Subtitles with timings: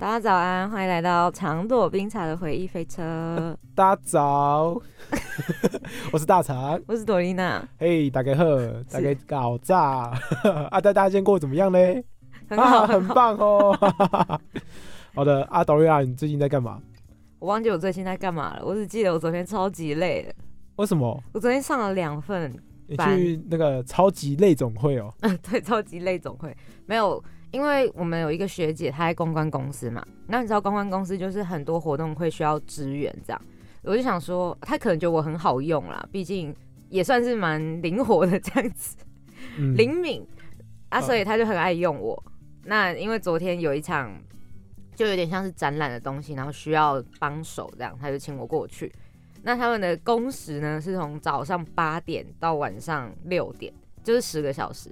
[0.00, 3.54] 大家早安，欢迎来到长朵冰茶的回忆飞车。
[3.76, 4.80] 大家早，
[6.10, 7.62] 我是大肠，我是朵琳娜。
[7.78, 8.44] 嘿，大家好，
[8.90, 9.78] 大家搞炸
[10.70, 10.80] 啊！
[10.80, 11.78] 大家今天过得怎么样呢？
[12.48, 13.76] 很好，啊，很棒哦。
[15.14, 16.80] 好的，阿，朵琳娜，你最近在干嘛？
[17.38, 20.34] 我忘记我最近在干嘛了，我只记得我昨天超级累的。
[20.76, 21.22] 为什么？
[21.34, 22.50] 我昨天上了两份，
[22.86, 25.12] 你去那个超级类总会哦？
[25.20, 26.56] 嗯，对，超级类总会
[26.86, 27.22] 没有。
[27.50, 33.42] 因为我们有一个学姐，她在公关公司嘛，那你知道公关公司就是很多活动会需要支援这样，
[33.82, 36.54] 我就想说，她可能觉得我很好用啦，毕竟
[36.88, 38.96] 也算是蛮灵活的这样子，
[39.76, 40.24] 灵敏
[40.90, 42.22] 啊，所以她就很爱用我。
[42.64, 44.16] 那因为昨天有一场，
[44.94, 48.92] 就有点像是展览的东西，然后需要帮手这样，她就请我过去。
[49.42, 53.72] 那他们的工时呢，是从早上八点到晚上六点，
[54.04, 54.90] 就是十个小时。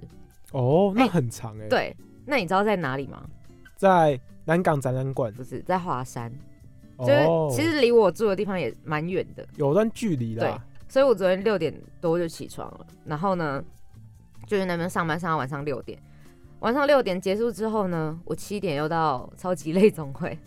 [0.51, 1.67] 哦，那很长哎。
[1.69, 1.95] 对。
[2.29, 3.27] 那你知道在哪里吗？
[3.75, 6.31] 在南港展览馆，不是在华山，
[6.99, 10.41] 就是其实离我住的地方也蛮远的，有段距离的。
[10.41, 10.53] 对，
[10.87, 13.63] 所以我昨天六点多就起床了，然后呢，
[14.45, 15.97] 就在那边上班上到晚上六点，
[16.59, 20.37] 晚上六点结束之后呢，我七点又到超级累总会，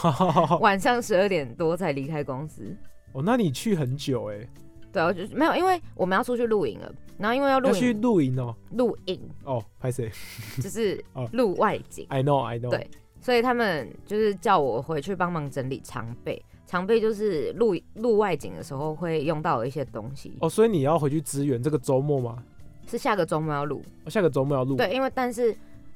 [0.60, 2.74] 晚上十二点多才离开公司。
[3.12, 4.48] 哦，那你去很久哎。
[4.96, 10.10] 对，我就没有，因为我们要出去露营了，然后因为要露去露营哦，露营哦，拍谁？
[10.56, 12.06] 就是露外景。
[12.08, 12.70] I know, I know。
[12.70, 12.88] 对，
[13.20, 20.32] 所以他们就是叫我回去帮忙整理常备，常备就是露露外景的时候会用到的一些东西。
[20.40, 22.42] 哦，所以你要回去支援这个周末吗？
[22.86, 24.76] 是下个周末要录，下个周末要录。
[24.76, 25.54] 对，因为但是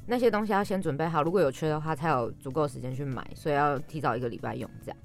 [0.08, 4.98] 那些东西要先准备好，如果有缺的话，才有足够时间去买，所以要提早一个礼拜用这样。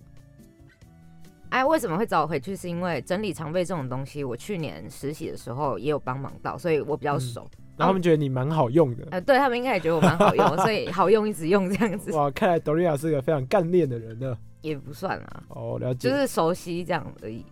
[1.49, 2.55] 哎，为什么会找我回去？
[2.55, 7.47] 是因为整理常备这种东西，我去年实习的时候也有帮忙到，所以我比较熟。
[7.77, 9.07] 然后他们觉得你蛮好用的。
[9.11, 12.11] 呃，对他们应该也觉得我蛮好用， 所以好用一直用这样子。
[12.11, 14.37] 哇，看来 Doria 是个非常干练的人呢。
[14.61, 15.43] 也不算啊。
[15.49, 16.09] 哦，了解。
[16.09, 17.45] 就是熟悉这样而已。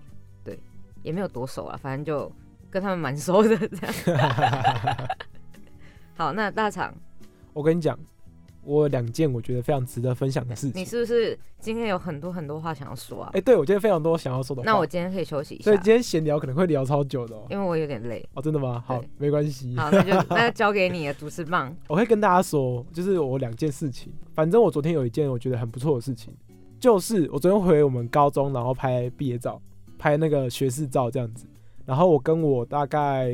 [0.43, 0.57] 对，
[1.01, 2.31] 也没有多熟啊，反正就
[2.69, 4.17] 跟他们蛮熟的这样。
[6.15, 6.93] 好，那大厂，
[7.53, 7.97] 我跟你讲。
[8.65, 10.81] 我有两件我觉得非常值得分享的事情。
[10.81, 13.29] 你是不是今天有很多很多话想要说啊？
[13.33, 14.63] 哎，对，我今天非常多想要说的。
[14.63, 15.63] 那我今天可以休息一下。
[15.63, 18.25] 所以今天闲聊可能会聊超久的，因为我有点累。
[18.33, 18.83] 哦，真的吗？
[18.85, 19.75] 好，没关系。
[19.75, 21.75] 好，那就那交给你的主持棒。
[21.87, 24.11] 我会跟大家说，就是我两件事情。
[24.33, 26.33] 反正我昨天有一件我觉得很不错的事情，
[26.79, 29.61] 就是我昨天回我们高中，然后拍毕业照，
[29.97, 31.45] 拍那个学士照这样子。
[31.85, 33.31] 然后我跟我大概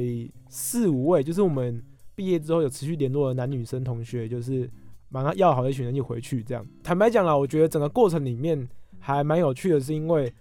[0.50, 1.82] 四五位，就是我们
[2.16, 4.70] 毕业之后有持续联络的男女生同学，就是。
[5.10, 6.66] 蛮要好的一群人就回去这样。
[6.84, 8.68] 坦白讲啦，我觉得整个过程里面
[9.00, 10.32] 还蛮有趣的，是因为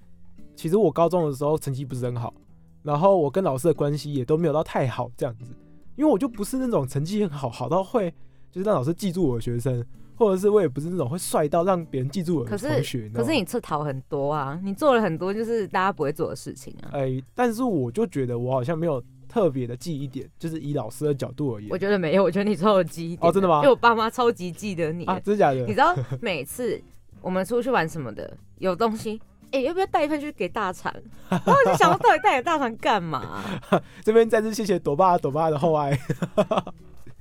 [0.55, 2.35] 其实我高中的时候成绩不是很好，
[2.83, 5.53] 然后我跟老师的关系也都没有到太好这样子。
[5.97, 8.11] 因为我就不是那种成绩很好，好到会
[8.51, 9.85] 就是让老师记住我的学生，
[10.15, 13.11] 或者是我也不是那种会帅到让别人记住我的同学。
[13.15, 16.91] 可是你这逃很多啊，你做了很多就是大家不会做的事情啊。
[16.93, 19.03] 哎，但是我就觉得我好像没有。
[19.29, 23.57] 特别的记忆点，就是以老师的角度而言，我觉得没有，我觉得你超有记忆点哦，真的吗？
[23.59, 25.61] 因为我爸妈超级记得你啊，真的假的？
[25.67, 26.81] 你知道每次
[27.21, 30.93] 我们出去玩什么的，有东西，哎，要不要带一份去给大肠？
[31.29, 33.45] 然后我就想，到底带给大肠干嘛？
[34.03, 35.99] 这边再次谢谢朵爸朵爸的厚爱。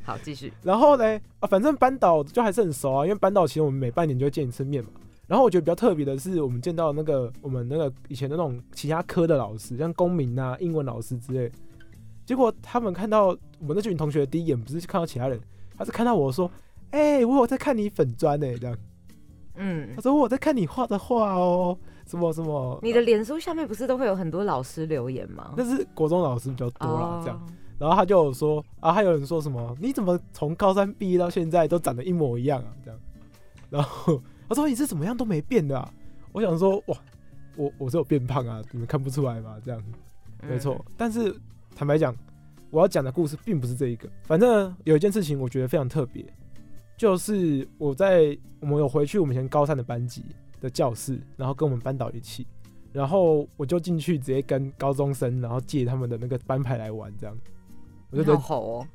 [0.04, 0.54] 好，继续。
[0.64, 4.90] 然后呢，啊，反正班导就还是很熟啊，因为班导其实我们每半年就会见一次面嘛。
[5.28, 11.52] 然后我觉得比较特别的是，我们见到那个我们那个以前的那种其他科的老师，像公民啊、英文老师之类。
[12.28, 15.40] 结果他们看到我们那群同学的第一眼不是看到其他人，
[15.78, 16.52] 他是看到我说
[16.92, 18.78] ：“哎，我有在看你粉砖呢。”这样，
[19.56, 22.78] 嗯，他说我在看你画的画哦，什么什么。
[22.84, 25.54] 你的脸书下面不是都会有很多老师留言吗？
[25.56, 27.42] 那是国中老师比较多啦，这样。
[27.80, 32.68] 然后他就说啊，还有人说什么，你怎么从高三毕业到现在都长得一模一样啊？
[32.84, 33.00] 这样。
[33.70, 35.90] 然后他说你是怎么样都没变的啊？
[36.34, 36.98] 我想说哇，
[37.56, 38.62] 我我是有变胖啊？
[38.74, 39.56] 你们看不出来吗？
[39.64, 39.82] 这样，
[40.46, 41.34] 没错，但是。
[41.80, 42.12] 坦白讲，
[42.70, 44.10] 我要讲的故事并不是这一个。
[44.24, 46.26] 反正有一件事情我觉得非常特别，
[46.98, 50.24] 就是我在我们有回去我们以前高三的班级
[50.60, 52.46] 的教室，然后跟我们班导一起，
[52.92, 57.38] 然后我就进去直接跟高中生，然后借他们的那个班牌来玩，这样。
[58.10, 58.88] 我觉得好哦。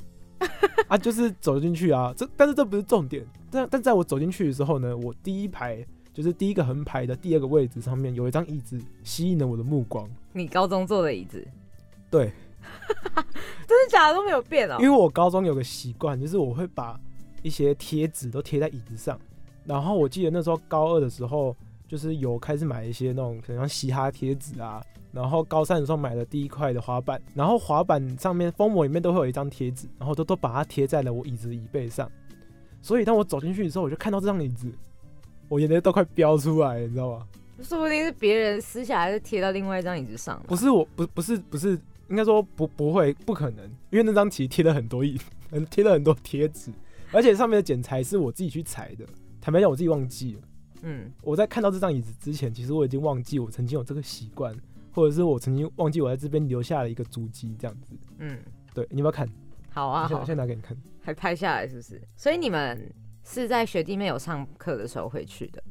[0.88, 3.24] 啊，就是走进去啊，这但是这不是重点。
[3.48, 11.46] 但但在我走进去的时候呢，我第一排就是第一个横排的第二个位置上面有一张椅子吸引了我的目光，你高中坐的椅子，
[12.10, 12.32] 对，
[13.66, 14.90] 真的假的都没有变哦因为。
[14.90, 16.98] 我高中有个习惯，就是我会把
[17.42, 19.18] 一些贴纸都贴在椅子上。
[19.64, 21.56] 然后我记得那时候高二的时候，
[21.88, 24.82] 就是有开始买一些那种可能像嘻哈贴纸啊。
[25.12, 32.10] 然后高三的时候买了第一块的滑板，然后滑板上面封膜里面都会有一张贴纸，然后都都把它贴在了我椅子的椅背上。
[32.80, 34.72] 所以当我走进去的时候，我就看到这张椅子，
[35.50, 37.26] 我眼泪都快飙出来了，你知道吗？
[37.62, 40.42] 说不定是别人撕下来就贴到另外一张椅子上。
[40.48, 41.78] 不是我，不不是不是，
[42.12, 45.18] 应该说不不会不可能，因为那张其实贴了很多印，
[45.50, 46.70] 很贴了很多贴纸，
[47.10, 49.06] 而且上面的剪裁是我自己去裁的。
[49.40, 50.40] 坦白讲，我自己忘记了。
[50.82, 54.54] 嗯，我在看到这张椅子之前，其实我已经忘记我曾经有这个习惯，
[54.92, 57.96] 或者是我曾经忘记我在这边留下了一个足迹，这样子。
[58.18, 58.38] 嗯，
[58.74, 59.26] 对，你要不要看？
[59.70, 60.76] 好啊，好我现在，现在拿给你看。
[61.00, 61.98] 还拍下来是不是？
[62.14, 62.92] 所以你们
[63.24, 65.64] 是在学弟妹有上课的时候会去的。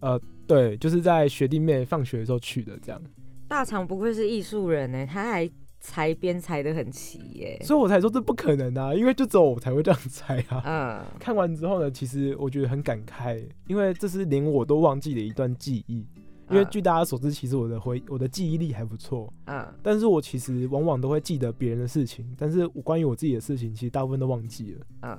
[0.00, 3.00] 呃对，就是在学弟妹放学的时候去的，这样。
[3.48, 5.50] 大肠不愧是艺术人呢，他还
[5.80, 7.60] 裁边裁的很齐耶。
[7.62, 10.62] 所以我才说这不可能啊，因为就只有我才会这样裁啊。
[10.64, 16.06] 嗯，看完之后呢，其实我觉得很感慨，因为这是连我都忘记的一段记忆。
[16.50, 24.86] 因为嗯据大家所知，其实我的回我的记忆力还不错，嗯但是我其实往往都会记得别人的事情，但是我关于我自己的事情，其实大部分都忘记了。
[25.02, 25.18] 嗯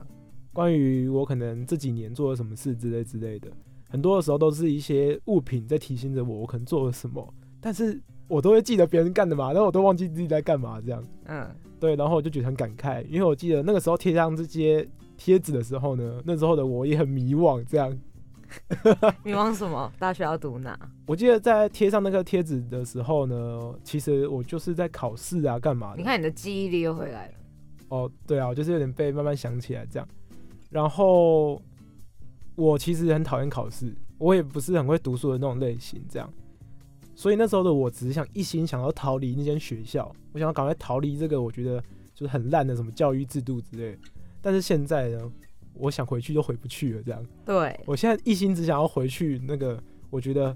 [0.54, 3.50] 关于我可能这几年做了什么事之类之类的，
[3.90, 11.04] 很多的时候都是一些物品在提醒着我，我可能做了什么，但是我都会记得别人干的嘛，但我都忘记自己在干嘛这样。
[11.26, 11.48] 嗯，
[11.80, 14.88] 对，然后我就觉得很感慨，因为我记得那个时候贴上这些
[15.18, 17.96] 贴纸的时候呢，那时候的我也很迷惘，这样。
[19.24, 19.92] 迷茫什么？
[20.00, 20.80] 大学要读哪？
[21.08, 25.98] 我记得在贴上那个贴纸的时候呢，其实我就是在考试啊，干嘛的？
[25.98, 27.34] 你看你的记忆力又回来了。
[27.90, 30.08] 哦，对啊，我就是有点被慢慢想起来这样。
[30.70, 31.62] 然后
[32.56, 36.32] 我其实很讨厌考试，我也不是很会读书的那种类型，这样。
[37.16, 41.82] 所以那时候的我只是想一心想要逃离那间学校，我想要赶快逃离这个我觉得
[42.14, 43.98] 就是很烂的什么教育制度之类的。
[44.42, 45.32] 但是现在呢，
[45.74, 47.26] 我想回去就回不去了，这样。
[47.46, 50.56] 对，我现在一心只想要回去那个我觉得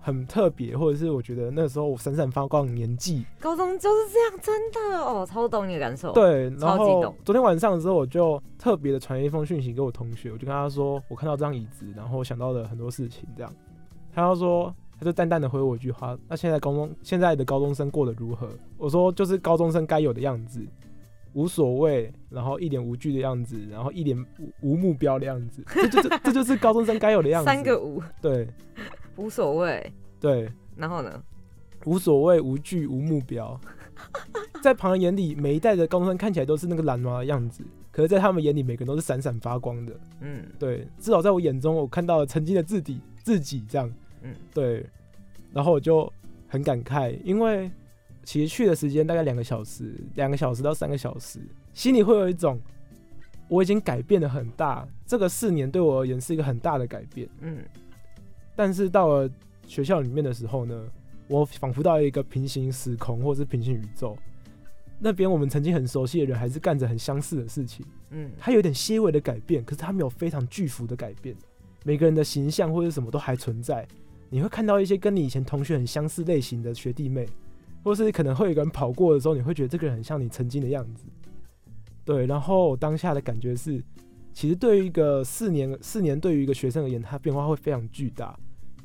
[0.00, 13.54] 很特别，或者是我觉得那时候我闪闪发光的年纪，高中就是这样，真的哦，超懂你的感受。，对，然后昨天晚上的时候，我就特别的传了一封讯息给我同学，我就跟他说，我看到这张椅子，然后想到了很多事情，这样。
[14.12, 18.48] 他要说，他就淡淡的回我一句话，那现在高中现在的高中生过得如何？
[18.78, 20.64] 我说就是高中生该有的样子，
[21.32, 27.46] 无所谓，然后一脸无惧的样子，然后一脸无无目标的样子，这就这这就是高中生该有的样子。
[27.46, 28.46] 三个无对
[29.16, 29.92] 无所谓。
[30.20, 31.20] 对，然后呢？
[31.84, 33.60] 无所谓、无惧、无目标。
[34.62, 39.92] 在旁人眼里，每一代的高中生看起来都是那个懒娃的样子，可是，在他们眼里，每个人都是闪闪发光的。
[40.20, 43.92] 嗯对，至少在我眼中，我看到了曾经的自己，自己这样。
[44.22, 44.34] 嗯。
[44.54, 44.86] 对，
[45.52, 46.10] 然后我就
[46.48, 47.70] 很感慨，因为
[48.24, 51.40] 其实去的时间大概两个小时，两个小时到三个小时，
[51.72, 52.60] 心里会有一种
[53.48, 57.28] 我已经改变的很大，这个四年对我而言是一个很大的改变。
[57.40, 57.58] 嗯。
[58.54, 59.30] 但是到了
[59.66, 60.84] 学校里面的时候呢，
[61.26, 64.16] 我仿佛到一个平行时空或是平行宇宙，
[64.98, 68.30] 那边我们曾经很熟悉的人还是干着很相似的事情，嗯。
[68.38, 71.34] 他有点些微的改变，可是他没有非常巨幅的改变，
[71.84, 73.88] 每个人的形象或者什么都还存在。
[74.32, 77.28] 你会看到一些跟你以前同学很相似类型的学弟妹，
[77.84, 81.04] 或是可能会有一个人跑过的时候，你会觉得这个人很像你曾经的样子。
[82.02, 83.84] 对，然后我当下的感觉是，
[84.32, 88.34] 其实对于一个四年四年对于一个学生而言，他变化会非常巨大。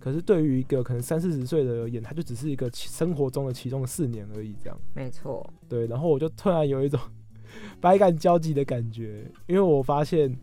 [0.01, 4.77] 可是对于一个可能三四十岁的而言，他就只是一个其生活中的其中的四年而已，这样。
[4.93, 5.49] 没错。
[5.69, 6.99] 对，然后我就突然有一种
[7.79, 10.37] 百感交集的感觉，因为我发现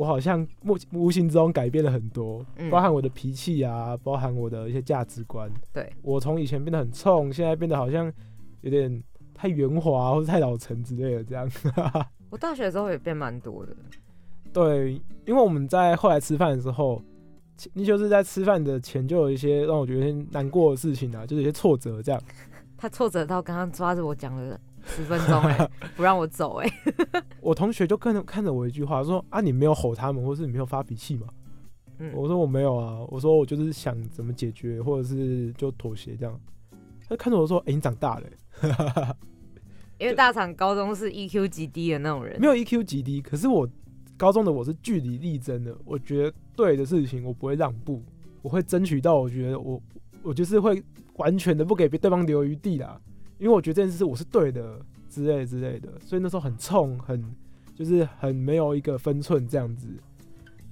[0.00, 5.52] 我好像无无形之中改变了很多，嗯包含我的脾气啊，包含我的一些价值观。
[5.74, 8.10] 对，我从以前变得很冲，现在变得好像
[8.62, 9.02] 有点
[9.34, 11.46] 太圆滑或者太老成之类的这样。
[12.30, 13.76] 我大学的时候也变蛮多的。
[14.54, 14.94] 对，
[15.26, 17.02] 因为我们在后来吃饭的时候，
[17.58, 22.18] 其你就是在吃饭的前就有一些让我觉得有点难过的事情啊，就是一些挫折这样。
[22.78, 26.70] 他挫折到刚刚抓着我讲了十分钟、哎，不让我走、哎，
[27.40, 31.26] 我同学就看着看着我一句话说啊，你没有吼他们，或是你没有发脾气吗？
[31.98, 36.40] 嗯，我说我没有啊，我说我就是想怎么解决，或者是就妥协这样。
[37.08, 38.26] 他看着我说：“哎、你长大了
[38.62, 39.16] 欸、
[39.98, 43.68] 因为大厂高中是 EQ 极低的那种人没，有 EQ 极低，可是我
[44.16, 45.76] 高中的我是据理力争的。
[45.84, 48.00] 我觉得对的事情我不会让步，
[48.42, 49.82] 我会争取到我觉得我
[50.22, 50.80] 我就是会
[51.16, 53.00] 完全的不给对方留余地啦，
[53.40, 54.78] 因为我觉得这件事我是对的
[55.08, 55.88] 之类之类的。
[56.04, 57.24] 所以那时候很冲，很
[57.74, 59.88] 就是很没有一个分寸这样子。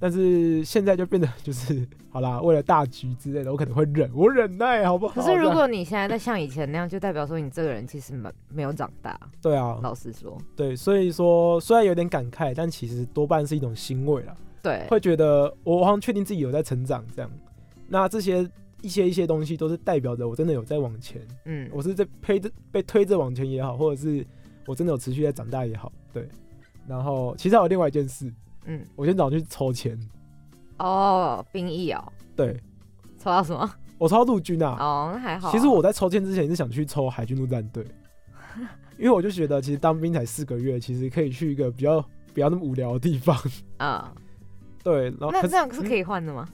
[0.01, 5.13] 但是现在就变得 就是好啦，为了大局之类的，我可能会忍，我忍耐，好不好？
[5.13, 9.19] 可是如果你现在在像以前那样，就代表说你这个人其实没没有长大。
[9.41, 14.33] 对啊，老实说，对，所以说虽然有点感慨，但其实多半是一种欣慰啦，
[14.63, 17.29] 对，会觉得我好像确定自己有在成长这样。
[17.89, 18.49] 那这些
[18.81, 24.25] 一些一些东西都是代表着我真的有在往前，嗯，我是在推着被推着往前也好，或者是
[24.65, 26.27] 我真的有持续在长大也好，对。
[26.87, 28.33] 然后其实还有另外一件事，
[28.65, 29.99] 嗯，我今天早上去抽签，
[30.79, 32.03] 哦，兵役哦，
[32.35, 32.59] 对
[33.17, 33.69] 抽到什么？
[33.97, 34.77] 我抽到陆军啊。
[34.79, 35.51] 哦，那还好啊。
[35.51, 37.85] 其实我在抽签之前是想去抽海军陆战队，
[38.97, 42.01] 因为我就觉得其实当兵才四个月，其实可以去一个比较
[42.33, 43.37] 比较那么无聊的地方。
[43.77, 44.11] 啊，
[44.83, 46.47] 对，然后那可这样是可以换的吗？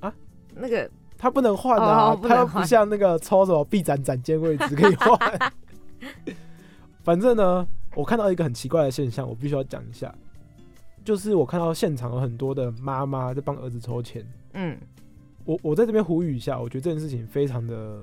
[0.00, 0.14] 啊，
[0.54, 5.52] 那个他不能换啊，哦不他又不像那个抽什么臂展展肩位置可以换。
[7.02, 10.14] 反正呢，我看到一个很奇怪的现象，我必须要讲一下，
[11.04, 14.26] 就是我看到现场有很多的妈妈在帮儿子抽签。
[14.54, 14.76] 嗯，
[15.44, 18.02] 我我在这边呼吁一下，我觉得这件事情非常的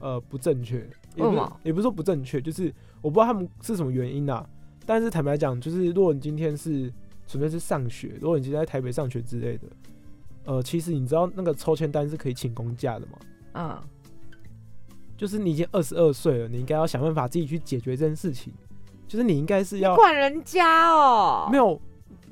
[0.00, 0.78] 呃不正确，
[1.14, 4.44] 也不也不是说不正确，就是我不知道他们是什么原因啊。
[4.84, 6.92] 但是坦白讲，就是如果你今天是
[7.28, 9.68] 纯粹是上学，如果你今天在台北上学之类的，
[10.50, 13.12] 呃，其实你知道那个抽签单是可以请公假的吗？
[13.54, 13.78] 嗯，
[15.16, 18.52] 就是你已经二十二岁了，你应该要想办法自己去解决这件事情。
[19.06, 21.48] 就是你应该是要管人家哦。
[21.52, 21.80] 没有，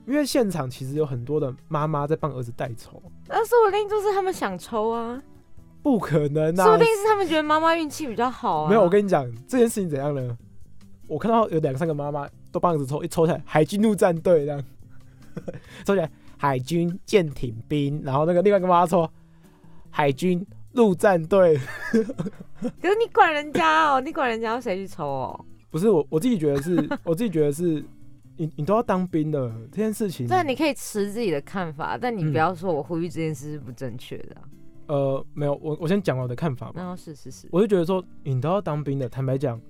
[0.05, 5.23] 因为现场其实有很多的妈妈在帮儿子代抽，那说不定就是他们想抽啊，
[5.81, 6.65] 不可能啊！
[6.65, 8.69] 说不定是他们觉得妈妈运气比较好啊。
[8.69, 10.37] 没有，我跟你讲这件事情怎样呢？
[11.07, 14.65] 我看到有两三个妈妈都帮儿子抽，一抽起来海军陆战队这样，
[15.87, 19.07] 抽起来海军舰艇兵，然后那个另外一个妈妈抽
[19.91, 21.59] 海军陆战队，
[21.93, 25.45] 可是你管人家哦，你管人家要谁去抽哦？
[25.71, 27.85] 不是我我自己觉得是，我自己觉得是，
[28.39, 34.43] 你你都要当兵的这件事情，但你可以持自己的看法，但你嗯不要说我呼吁这件事是不正确的啊。
[34.87, 36.75] 呃没有，我我先讲我的看法吧。
[36.77, 39.61] 那是是是，我就觉得说，你都要当兵的，坦白讲，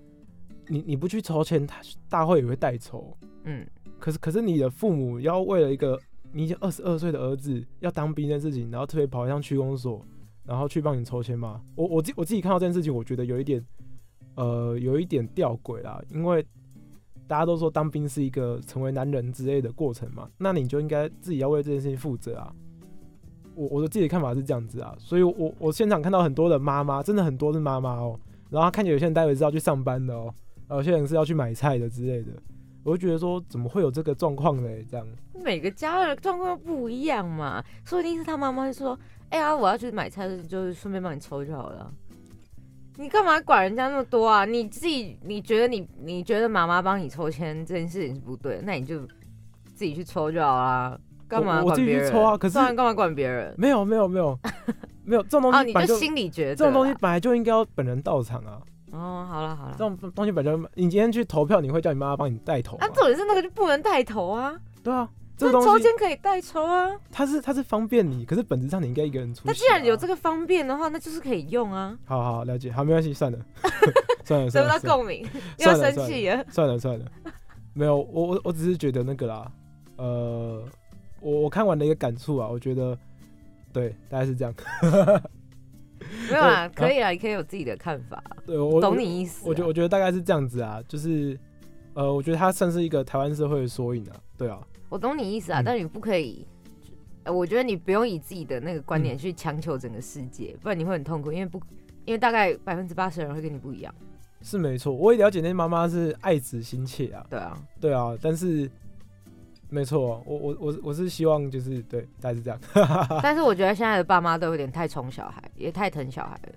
[0.69, 3.17] 你你不去抽签，他大会也会代抽。
[3.43, 3.67] 嗯，
[3.99, 5.99] 可是可是你的父母要为了一个
[6.33, 10.05] 你已经二十二岁的儿子要当兵这件事情，然后特别跑向区公所，
[10.45, 11.63] 然后去帮你抽签吗？
[11.75, 13.65] 我我自我自己看到这件事情，我觉得有一点
[14.35, 16.45] 呃有一点吊诡啦，因为
[17.27, 22.55] 大家都说当兵是一个成为男人之类的过程嘛，那你就应该自己要为这件事情负责啊。
[23.55, 28.19] 我我的自己的看法是这样子啊，所以我我现场看到很多的妈妈，真的很多是妈妈哦，
[28.51, 30.33] 然后看见有些人待会是要去上班的哦，
[30.71, 32.33] 有些人是要去买菜的之类的，
[32.85, 34.69] 我就觉得说怎么会有这个状况呢？
[34.91, 35.07] 这样，
[35.45, 38.99] 每个家的状况不一样嘛，说不定是他妈妈就说
[39.31, 41.93] ：“哎呀，我要去买菜，就是顺便帮你抽就好了。”
[42.97, 44.45] 你干嘛管人家那么多啊？
[44.45, 49.01] 你自己你觉得你你觉得妈妈帮你抽签这件事情是不对，那你就
[49.75, 50.99] 自己去抽就好啦。
[51.29, 51.87] 干嘛我我自己？
[51.87, 53.55] 去抽啊可是干嘛管别人？
[53.57, 54.37] 没有没有没有
[55.05, 58.61] 没有这种东哦，西你就心里觉得这种东西本来就应该要本人到场啊，
[58.99, 62.91] 哦，好了好了这，种东西本身你今天去投票，你会叫你妈妈帮你带头吗啊，？
[62.95, 66.91] 重点是那个就不能带头啊，对啊，这那个东西抽签可以代抽啊。
[67.13, 69.45] 它是它是方便你，可是本质上你应该一个人出、啊。
[69.47, 73.39] 那既然有这个方便的话，那就是可以用啊，好好了解，好没关系，算了，
[74.25, 75.25] 算了得算了， 不到共鸣，
[75.59, 76.45] 又要生气了。
[76.51, 77.05] 算了算了，
[77.75, 79.51] 没有，我我我只是觉得那个啦，
[79.97, 80.63] 呃，
[81.21, 82.99] 我我看完的一个感触啊，我觉得
[83.73, 84.53] 对，大概是这样。
[86.31, 89.45] 没有啦，呃可以啦，你可以有自己的看法，对我懂你意思啊。
[89.49, 91.39] 我觉得我觉得大概是这样子啊，就是
[91.95, 96.47] 呃，我觉得它算是一个台湾社会的缩影啊，对啊，我懂你意思啊，嗯但你不可以。
[97.25, 101.61] 呃我觉得你不用以自己的那个观点嗯去强求整个世界，不然你会很痛苦，因为不，
[102.07, 103.95] 因为大概百分之八十的人会跟你不一样。
[104.41, 108.71] 是没错，我也了解那些妈妈是爱子心切啊，对啊，对啊，但是
[109.71, 112.59] 没错，我我我我是希望就是对，大概是这样，
[113.23, 116.53] 但是我觉得现在的爸妈都有点太宠小孩，也太疼小孩了。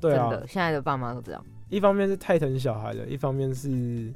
[0.00, 1.44] 对啊，真的，现在的爸妈都这样。
[1.68, 4.12] 一方面是太疼小孩了，一方面是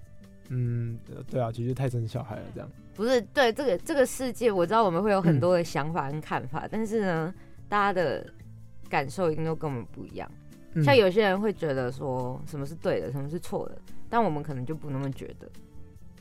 [0.49, 2.71] 嗯，对啊，其实太疼小孩了这样。
[2.95, 7.35] 不是对这个这个世界，我知道我们会有很嗯多的想法跟看法，但是呢，
[7.69, 8.25] 大家的
[8.89, 10.31] 感受一定都跟我们不一样。
[10.75, 15.51] 嗯像有些人会觉得说什么是对的，什么是错的，但我们可能就不那么觉得。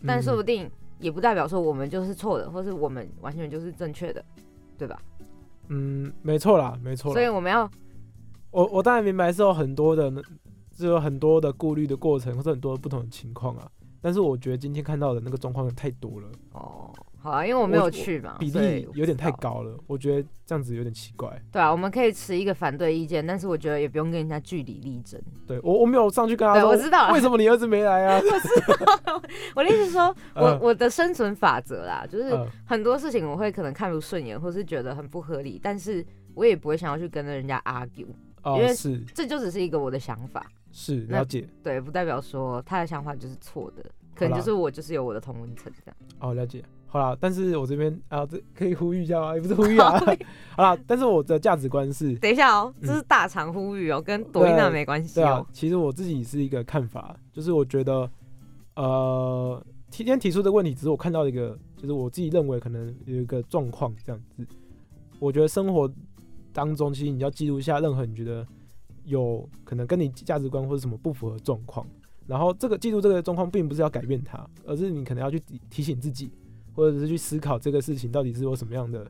[0.07, 4.23] 但说不嗯定也不代表说我们就是错的，或是我们完全就是正确的，
[4.77, 5.01] 对吧？
[5.69, 7.13] 嗯，没错啦，没错。
[7.13, 7.69] 所以我们要
[8.51, 10.11] 我我当然明白是有很多的，
[10.75, 13.69] 是有很多的顾虑的过程，或者很多不同的情况啊。
[14.01, 16.91] 但是我觉得今天看到的那个状况太多了，哦，
[17.21, 19.15] 好啊，因为我没有去嘛，比例有点。
[19.15, 21.29] 太高了，我觉得这样子有点奇怪。
[21.51, 25.21] 对啊，我们可以持一个反对意见，但是我觉得也不用跟人家据理力争。
[25.45, 28.15] 对我我没有上去跟他对说，我知道了为什么你儿子没来啊？
[28.23, 28.47] 我知
[29.05, 29.21] 道，
[29.55, 38.07] 我的意思是说， 我嗯我的生存法则啦，就是嗯很多事情我会可能看不顺眼，或是觉得很不合理，但是我也不会想要去跟人家 argue，
[38.43, 43.83] 哦因为是这就只是一个我的想法，是了解对，不代表说他的想法就是错的，
[44.15, 45.95] 可能就是我就是有我的同温层这样。
[46.19, 46.63] 哦了解。
[46.91, 49.35] 好啦，但是我这边啊，这可以呼吁一下吗？
[49.35, 49.91] 也不是呼吁啊。
[50.57, 58.09] 好啦，但是我的价值观是，等一下哦，嗯这是大肠呼吁哦，跟朵丽娜没关系对啊哦。，其实我自己是一个看法，就是我觉得，
[58.75, 64.45] 呃，提今天提出的问题，只是我看到一个，就是我自己认为可能有一个状况这样子。
[65.19, 65.91] 我觉得生活
[66.51, 68.43] 当中，其实你要记录一下任何你觉得
[69.03, 71.85] 有可能跟你价值观或者什么不符合状况，
[72.25, 76.31] 然后这个记录这个状况，并不是要改变它，而是你可能要去提提醒自己，
[76.73, 79.09] 或者是去思考这个事情到底是有什么样的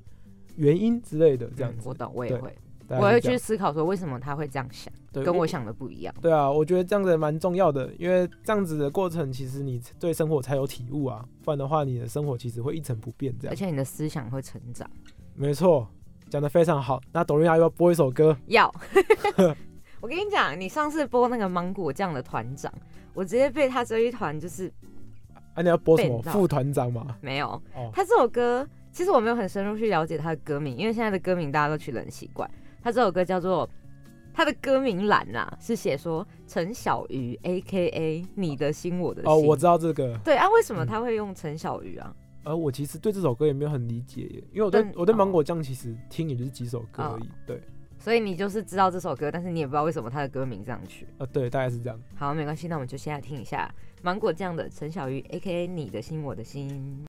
[0.56, 1.88] 原因之类的，这样子。
[1.88, 2.56] 嗯我懂，我也会，
[2.89, 4.92] 我会去思考说为什么他会这样想，
[5.24, 6.13] 跟我想的不一样。
[6.22, 13.54] 对啊，我觉得这样子蛮重要的，因为这样子的过程，其实你对生活才有体悟啊，不然的话，你的生活其实会一成不变这样。
[13.54, 14.89] 而且你的思想会成长。
[15.36, 15.88] 没错，
[16.30, 17.00] 讲的非常好。
[17.12, 18.36] 那董瑞亚要不要播一首歌？
[18.48, 18.74] 要，
[20.01, 22.74] 我跟你讲，你上次播那个芒果酱的团长，
[23.13, 24.72] 我直接被他这一团就是
[25.53, 26.22] 啊，你要播什么？
[26.24, 27.15] 副团长吗？
[27.22, 27.48] 没有。
[27.75, 32.50] 哦，他这首歌其实我没有很深入去了解他的歌名，因为现在的歌名大家都取得很奇怪。
[32.82, 33.70] 他这首歌叫做
[34.34, 39.32] 他的歌名栏啊，是写说陈小鱼 A K A 你的心我的心。
[39.32, 40.18] 哦，我知道这个。
[40.24, 42.15] 对啊，为什么嗯他会用陈小鱼啊？
[42.46, 47.29] 而我其实对这首歌也没有很理解耶，因为我对我对芒哦果酱其实听也就是几首歌而已。
[47.46, 47.62] 对，
[48.00, 51.06] 所以你就是知道这首歌，但是你也不知道为什么他的歌名这样取。
[51.18, 52.00] 呃，对，大概是这样。
[52.15, 53.70] 好，没关系，那我们就现在听一下
[54.01, 57.09] 芒果酱的陈小鱼 A K A 你的心我的心。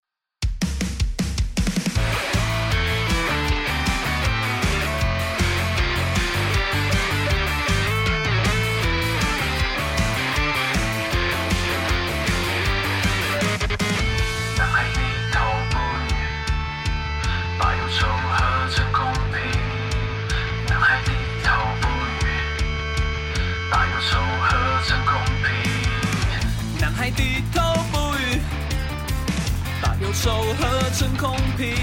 [31.20, 31.76] 空瓶。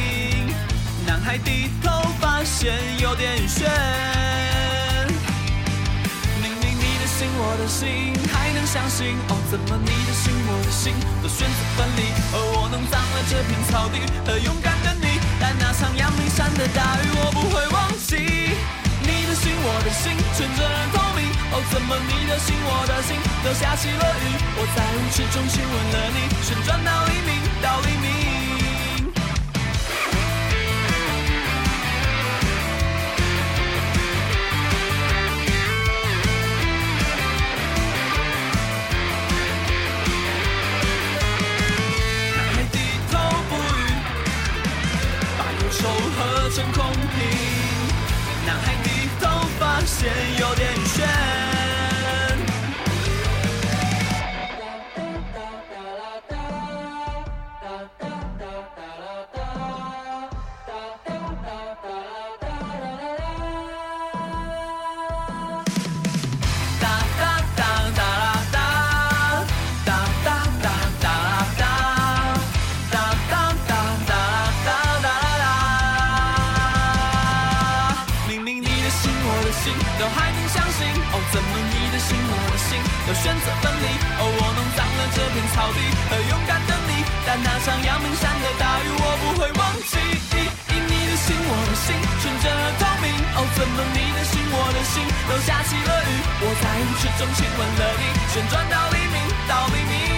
[1.05, 3.69] 男孩低头发现有点悬。
[6.41, 9.37] 明明你的心，我的心，还能相信哦？
[9.51, 12.01] 怎么你的心，我的心都选择分离？
[12.33, 18.17] 而我弄脏了这片草地和勇敢的你，但那场阳明山的大雨，我不会忘记。
[19.05, 21.29] 你的心，我的心，纯真而透明。
[21.53, 23.13] 哦，怎么你的心，我的心
[23.45, 24.33] 都下起了雨？
[24.57, 28.16] 我在舞池中亲吻了你，旋转到黎明，到黎明。
[47.15, 48.45] 平。
[48.45, 51.46] 男孩低头发现有点悬。
[79.47, 80.83] 的心都还能相信，
[81.15, 82.75] 哦，怎么你的心我的心
[83.07, 83.87] 都选择分离？
[84.19, 85.79] 哦，我弄脏了这片草地
[86.11, 86.91] 和勇敢的你，
[87.25, 89.95] 但那场阳明山的大雨我不会忘记。
[90.67, 93.07] 你的心我的心纯真而透明，
[93.39, 94.99] 哦，怎么你的心我的心
[95.31, 96.11] 都下起了雨？
[96.43, 99.79] 我在舞池中亲吻了你，旋转到黎明，到黎。
[99.87, 100.16] 明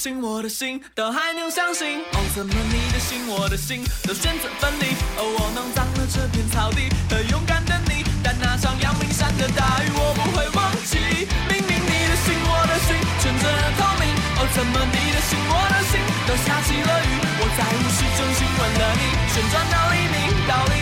[0.00, 4.96] 心，我的心都还能相信，哦，怎么你的心，我的心都选择分离？
[5.20, 11.28] 哦，我弄脏了这片草地和勇敢的你，但那场阳明山的大雨我不会忘记。
[11.52, 14.08] 明明你的心，我的心纯真而透明，
[14.40, 17.12] 哦，怎么你的心，我的心都下起了雨？
[17.36, 20.16] 我在舞池中亲吻了你，旋转到黎明，
[20.48, 20.79] 到黎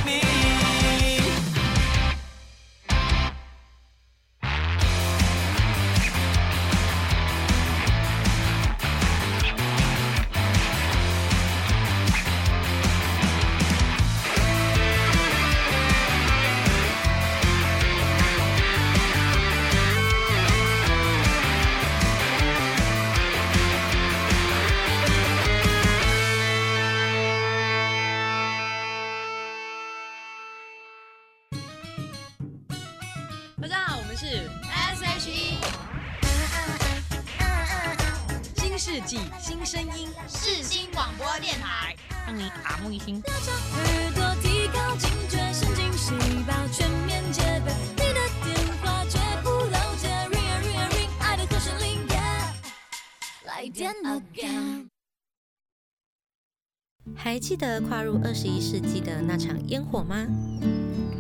[57.39, 60.27] 还记得跨入二十一世纪的那场烟火吗？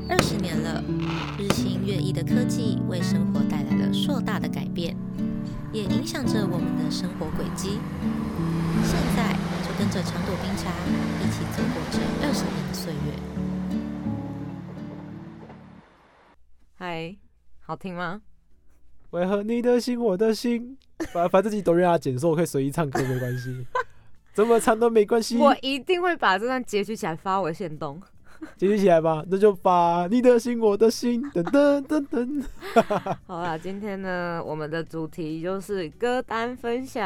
[0.08, 0.82] 二十年了，
[1.38, 4.96] 日新月异的科技为生活带来了硕大的改变，
[5.72, 7.78] 也影响着我们的生活轨迹。
[8.82, 10.72] 现在就跟着长朵冰茶
[11.22, 13.14] 一起走过这二十年的岁月。
[16.74, 17.16] 嗨，
[17.60, 18.22] 好听吗？
[19.10, 20.76] 为何你的心我的心？
[21.12, 23.64] 反反正自己都让他剪，说我可以随意唱歌没关系，
[24.38, 25.36] 怎么长都没关系。
[25.36, 28.00] 我一定会把这段截取起来发我的线动。
[28.56, 32.44] 截取起来吧，那就把你的心我的心，噔噔噔噔。
[33.26, 37.04] 好啦，今天呢，我们的主题就是歌单分享，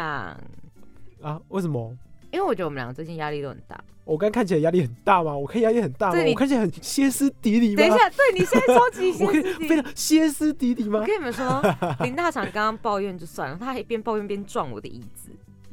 [1.23, 1.41] 啊？
[1.49, 1.97] 为什么？
[2.31, 3.83] 因为我觉得我们两个最近压力都很大。
[4.05, 5.35] 我刚看起来压力很大吗？
[5.35, 6.13] 我看压力很大吗？
[6.13, 7.77] 对我看起来很歇斯底里吗？
[7.79, 9.69] 等一下，对你现在超级歇斯底 里。
[9.69, 11.07] 非常歇斯底里吗我？
[11.07, 11.63] 跟你们说，
[12.01, 15.22] 林大厂刚刚抱怨就算了，他还一边抱怨边撞我的椅子，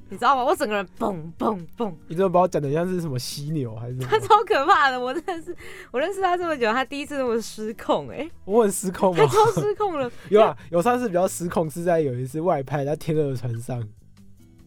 [0.10, 0.44] 你知道吗？
[0.44, 4.08] 我整个人蹦蹦蹦，你怎么把我讲的像是什么犀牛还是什么？
[4.10, 5.00] 他超可怕的。
[5.00, 5.56] 我真的是，
[5.92, 9.32] 我认识他这么久，他第一次那么失控、哎，我很失控吗他？
[9.34, 10.12] 超失控了。
[10.30, 13.88] 有啊，有上次比较失控是在有一次外拍在天鹅船上，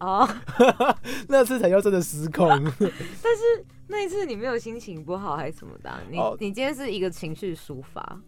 [0.00, 0.28] 哦，
[1.28, 2.48] 那次才叫真的失控。
[2.78, 8.20] 但是那一次你没有心情不好还是什么的啊、你、哦你今天是一个情绪抒发。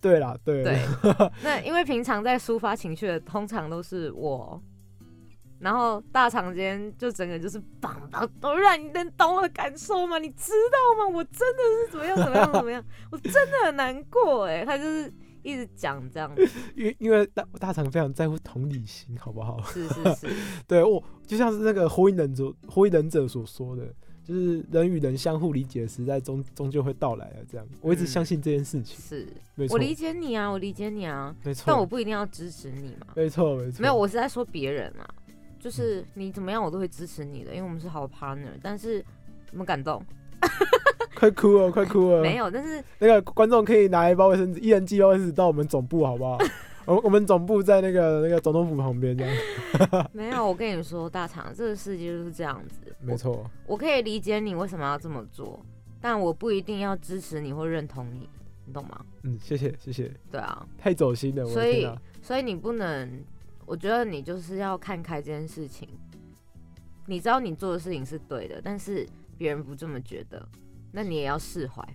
[0.00, 0.70] 对啦，对啦
[1.02, 4.62] 对，那因为平常在抒发情绪的，通常都是我，
[5.64, 10.18] 然后大场间就整个就是棒棒，都让你能懂我的感受吗？
[10.18, 11.08] 你知道吗？
[11.08, 14.62] 我真的是怎么样怎么样怎么样， 我真的很难过哎。
[14.62, 15.10] 他就是
[15.42, 16.46] 一直讲这样子，
[16.76, 19.58] 因为因为大大肠非常在乎同理心，好不好？
[19.72, 20.28] 是是是，
[20.68, 23.86] 对我就像是那个火影忍者火影忍者所说的，
[24.22, 27.44] 就是人与人相互理解的时代终终究会到来的。
[27.50, 28.98] 这样，我一直嗯相信这件事情。
[29.00, 33.06] 是没错，我理解你啊，我理解你啊，没错，但我不一定要支持你嘛。
[33.16, 35.08] 没错没错，没有，我是在说别人啊，
[35.64, 38.50] 就是你怎么样我都会支持你的，因为我们是好 partner。
[38.62, 39.02] 但是
[39.46, 40.04] 怎么感动？
[41.16, 42.20] 快哭了，快哭了。
[42.20, 46.36] 没有，但是那个观众可以拿一包卫生纸，一人寄一包卫生纸到我们总部，好不好？
[46.84, 49.34] 我我们总部在那个那个总统府旁边，这样。
[50.12, 50.46] 没有。
[50.46, 52.94] 我跟你说，大厂这个世界就是这样子。
[53.00, 55.64] 没错，我，可以理解你为什么要这么做，
[55.98, 58.28] 但我不一定要支持你或认同你，
[58.66, 59.02] 你懂吗？
[59.22, 61.88] 嗯，谢谢谢谢，对啊，太走心了，所以！
[62.20, 63.22] 所以你不能，
[63.66, 65.88] 我觉得你就是要看开这件事情。
[67.06, 70.46] 你知道你做的事情是对的，但是别人不这么觉得，
[70.90, 71.86] 那你也要释怀。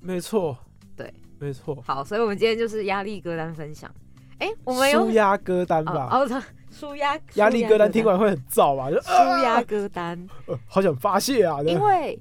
[0.00, 0.58] 没错，
[0.96, 1.80] 对，没错。
[1.86, 3.92] 好，所以我们今天就是压力歌单分享。
[4.38, 6.08] 哎、我们有舒压歌单吧，
[6.70, 8.90] 舒压压力歌单听完会很燥吧？
[8.90, 9.12] 就舒
[9.42, 11.60] 压歌单， 呃好想发泄啊！
[11.62, 12.20] 因为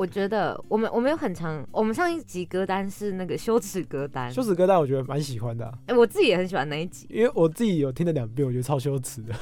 [0.00, 7.06] 我觉得我们我们有很长，我们上一集歌单是那个羞耻歌单，羞耻歌单我觉得蛮喜欢的啊、哎、我自己也很喜欢那一集。
[7.10, 9.34] 因为我自己有听了两遍，我觉得超羞耻的。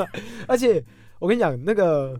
[0.48, 0.82] 而且
[1.18, 2.18] 我跟你讲，那个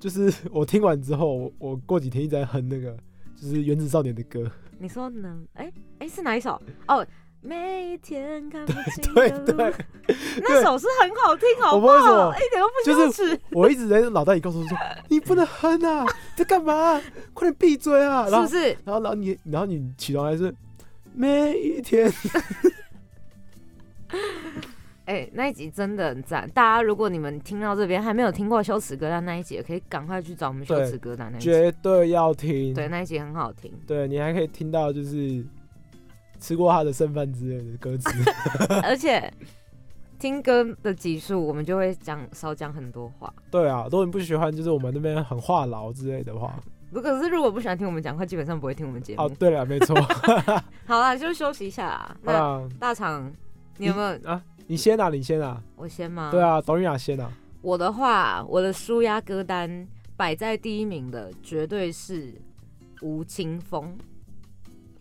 [0.00, 2.96] 就是我听完之后，我我过几天一直在哼那个
[3.36, 4.50] 就是原子少年的歌。
[4.80, 5.40] 你说呢？
[5.54, 6.60] 哎、哎、是哪一首？
[6.88, 7.06] 哦，
[7.42, 9.20] 每一天看不清路
[9.52, 9.74] 对，
[10.42, 12.32] 那首是很好听，好不好？
[12.34, 14.76] 一点都不就羞耻，我一直在脑袋里告诉说：
[15.08, 17.00] “你不能哼啊，在干嘛、
[17.32, 18.76] 快点闭嘴啊！”是不是？
[18.84, 20.54] 然后然后你然后你起床还是
[21.14, 22.12] 每一天。
[25.06, 26.48] 哎、那一集真的很赞。
[26.50, 31.46] 大家如果你们听到这边还没有听过羞耻歌单那一集，也可以赶快去找我们羞耻歌单那一集。
[31.50, 32.72] 绝对要听。
[32.74, 33.72] 对，那一集很好听。
[33.88, 35.44] 对你还可以听到就是
[36.40, 38.10] 吃过他的剩饭之类的歌词。
[38.82, 39.32] 而且
[40.18, 43.32] 听歌的集数，我们就会讲少讲很多话。
[43.50, 46.58] 对啊，如果你不喜欢就是我们那边很话痨之类的话，
[46.90, 49.22] 如果是如果不喜欢听我们讲话，基本上不会听我们节目。
[49.22, 49.94] 哦，对了，没错。
[50.86, 52.16] 好啦，就休息一下啦。
[52.24, 53.32] 好那，大厂，
[53.78, 54.28] 你有没有？
[54.28, 54.42] 啊？
[54.66, 55.62] 你先啊，你先啊。
[55.76, 56.30] 我先吗？
[56.30, 56.42] 对。
[56.42, 57.30] 啊，董宇雅先啊。
[57.62, 62.34] 我的话，我的舒压歌单摆在第一名的绝对是
[63.02, 63.96] 吴青峰。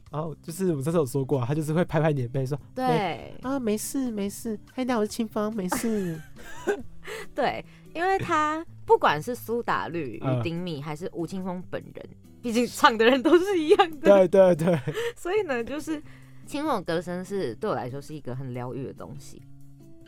[0.09, 6.19] 然后就是我们上次有说过啊，他就是会拍拍你的背说对啊，没事没事，嗨，那我是清风，没事。
[7.33, 12.09] 对，因为他不管是苏打绿、丁密，还是吴青峰本人，
[12.41, 14.79] 毕竟唱的人都是一样的，对对对，
[15.15, 16.01] 所以呢，就是
[16.45, 19.41] 清风的歌声是对我来说是一个很疗愈的东西。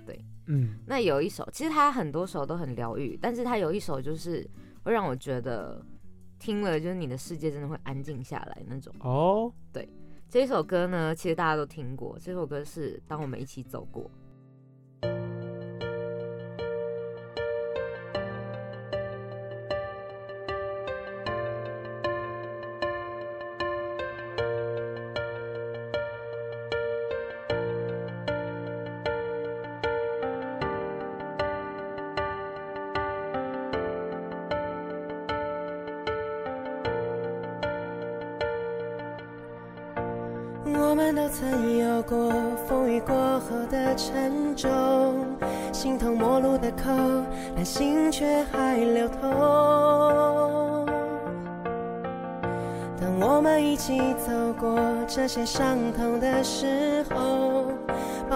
[0.06, 4.48] 对嗯，那有一首，其实他很多首都很疗愈，但是他有一首就是
[4.84, 5.84] 会让我觉得
[6.42, 8.92] 听了就是你的世界真的会安静下来那种。
[9.02, 9.88] 哦，对
[10.28, 14.10] 这一首歌呢，其实大家都听过，这首歌是《当我们一起走过》。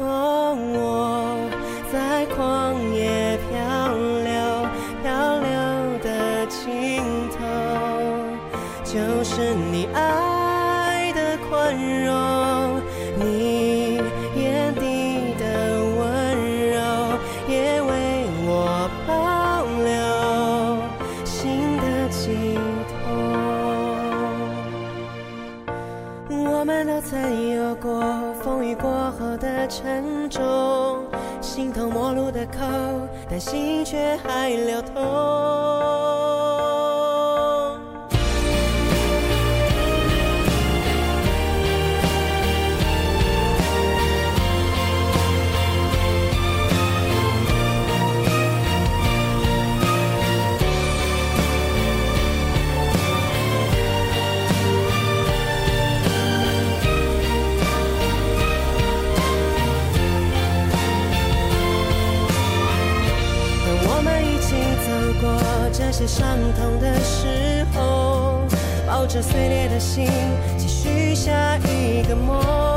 [0.00, 0.49] 哦，
[33.40, 35.79] 心却还流通。
[69.12, 70.06] 这碎裂的心，
[70.56, 72.69] 继续下一个梦。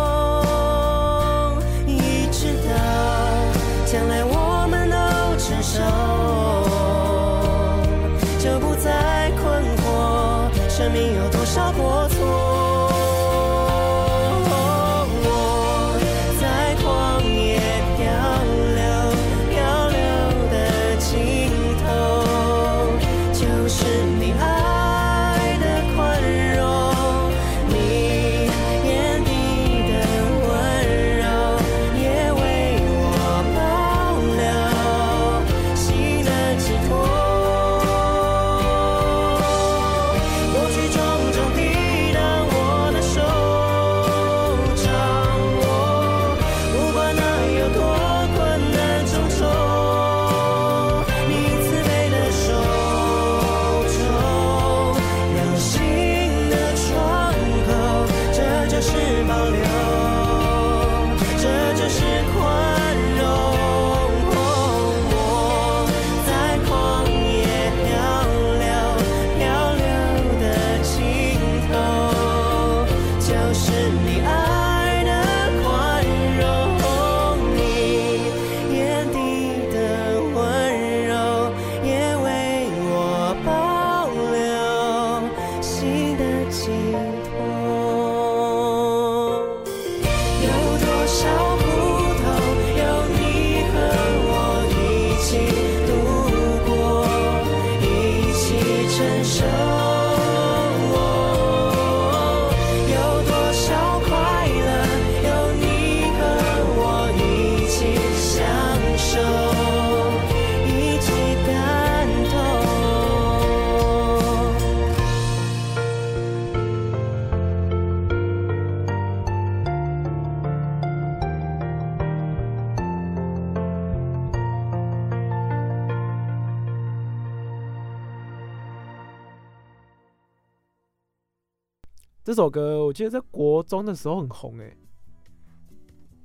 [132.33, 134.75] 这首歌我记得在国中的时候很红哎、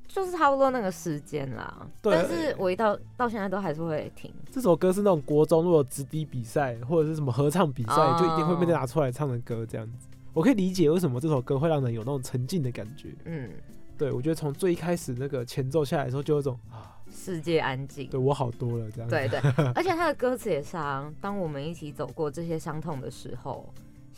[0.06, 1.86] 就是差不多那个时间啦。
[2.00, 4.32] 对但是我一到到现在都还是会听。
[4.50, 10.08] 这首歌是那种国中如果直笛比赛或者是什么合唱比赛，哦就一定会被拿出来唱的歌这样子。
[10.32, 13.14] 我可以理解为什么这首歌会让人有那种沉浸的感觉。
[13.26, 13.50] 嗯，
[13.98, 18.08] 对我觉得从最一开始那个前奏下来的时候，就有一种啊，世界安静。
[18.08, 19.14] 对我好多了这样子。
[19.14, 19.38] 对对，
[19.76, 23.68] 而且他的歌词也是啊，当我们一起走过这些伤痛的时候，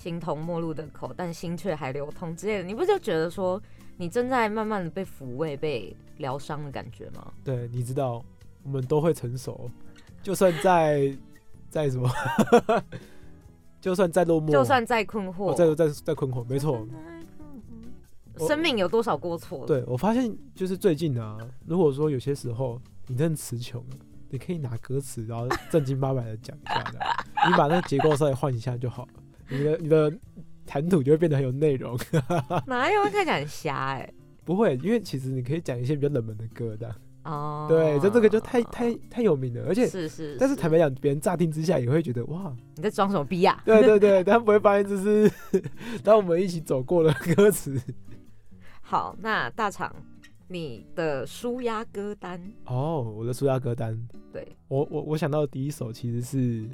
[0.01, 3.61] 形同陌路的口，但心却还流通之类的，你不就觉得说，
[3.99, 7.31] 你正在慢慢的被抚慰、被疗伤的感觉吗？
[7.45, 8.25] 对，你知道
[8.63, 9.71] 我们都会成熟，
[10.23, 11.15] 就算在
[11.69, 12.11] 在什么，
[13.79, 16.87] 就算再落寞，就算再困惑，我再再再困惑，没错。
[18.49, 21.37] 生命有多少过错？，对我发现就是最近啊，
[21.67, 23.97] 如果说有些时候你真的词穷了，
[24.31, 26.99] 你可以拿歌词，然后正经八百的讲一下的，
[27.47, 29.20] 你把那个结构稍微换一下就好了，
[29.51, 30.13] 你的你的
[30.65, 31.99] 谈吐就会变得很有内容。
[32.67, 34.13] 哪有看起来很瞎哎、
[34.45, 45.31] 不会，因为其实你可以讲一些比较冷门的歌的，哦，对，就这个就太太太有名了，而且是是，但是坦白讲，别人乍听之下也会觉得哇，你在装什么逼呀、对对对，但不会发现这是
[46.03, 47.81] 当我们一起走过的歌词。
[48.81, 49.95] 好，那大厂，
[50.49, 53.97] 你的舒压歌单，哦，我的舒压歌单，
[54.33, 54.47] 对。
[54.69, 56.69] 我我我想到的第一首其实是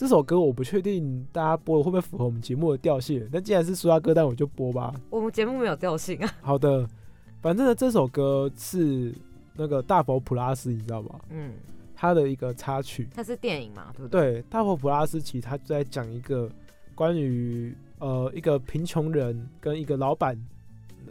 [0.00, 4.94] 这首歌，我不确定大家播的会不会符合我们节目的调性，但既然是苏压歌单，我就播吧。
[5.10, 6.32] 我们节目没有调性啊。
[6.40, 6.88] 好的，
[7.42, 9.14] 反正呢，这首歌是
[9.54, 11.20] 那个大佛普拉斯，你知道吧？
[11.28, 11.52] 嗯，
[11.94, 13.10] 他的一个插曲。
[13.14, 14.40] 它是电影嘛，对不对？
[14.40, 16.50] 对，大佛普拉斯其实他就在讲一个
[16.94, 20.34] 关于呃一个贫穷人跟一个老板，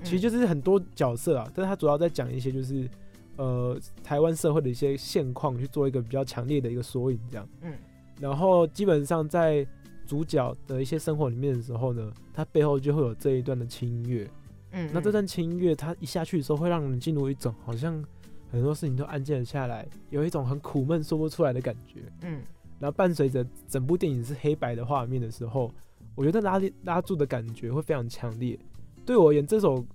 [0.03, 2.89] 其实就是很多角色啊，但是他主要在讲一些就是
[3.35, 7.47] 呃台湾社会的一些现况，去做一个比较强烈的一个缩影这样。
[7.61, 7.71] 嗯，
[8.19, 9.65] 然后基本上在
[10.05, 14.29] 主角的一些生活里面的时候呢，他背后就会有这一段的轻音乐。
[14.71, 18.03] 嗯，那这嗯段轻音乐它一下去的时候，会让人进入一种好像
[18.51, 22.01] 很多事情都安静了下来，有一种很苦闷说不出来的感觉。
[22.21, 22.41] 嗯
[22.79, 25.71] 然后伴随着整部电影是黑白的画面的时候，
[26.15, 28.57] 我觉得拉力拉住的感觉会非常强烈。
[29.05, 29.85] 对我而言，这首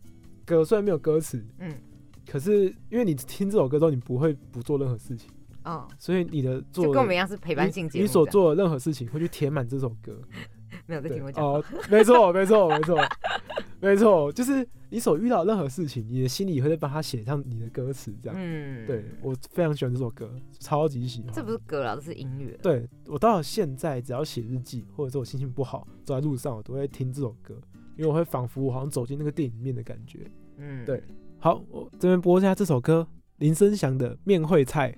[0.44, 1.74] 歌虽然没有歌词，嗯
[2.28, 5.30] 可是因为你听这首歌之后，你不会不做任何事情，
[5.64, 10.20] 哦，所以你的做就跟我们一样是陪伴性节目你，你所做的任何事情会去填满这首歌。
[10.86, 11.42] 没有在对听我讲。
[11.42, 12.98] 哦，没错，没错，没错，
[13.80, 18.36] 没错，就是你所遇到任何事情，你的心里会帮他写上你的歌词，这样。
[18.38, 21.32] 嗯，对，我非常喜欢这首歌，超级喜欢。
[21.32, 22.58] 这不是歌了，这是音乐。
[22.60, 27.54] 对我到了现在，只要写日记，或者是我心情不好，走在路上，我都会听这首歌，
[27.96, 30.30] 因为我会仿佛我好像走进那个电影里面的感觉。
[30.58, 31.02] 嗯，对
[31.38, 33.06] 好，我这边播一下这首歌，
[33.38, 34.92] 林声祥的《面会菜》。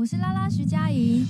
[0.00, 1.26] 我是拉拉徐佳莹。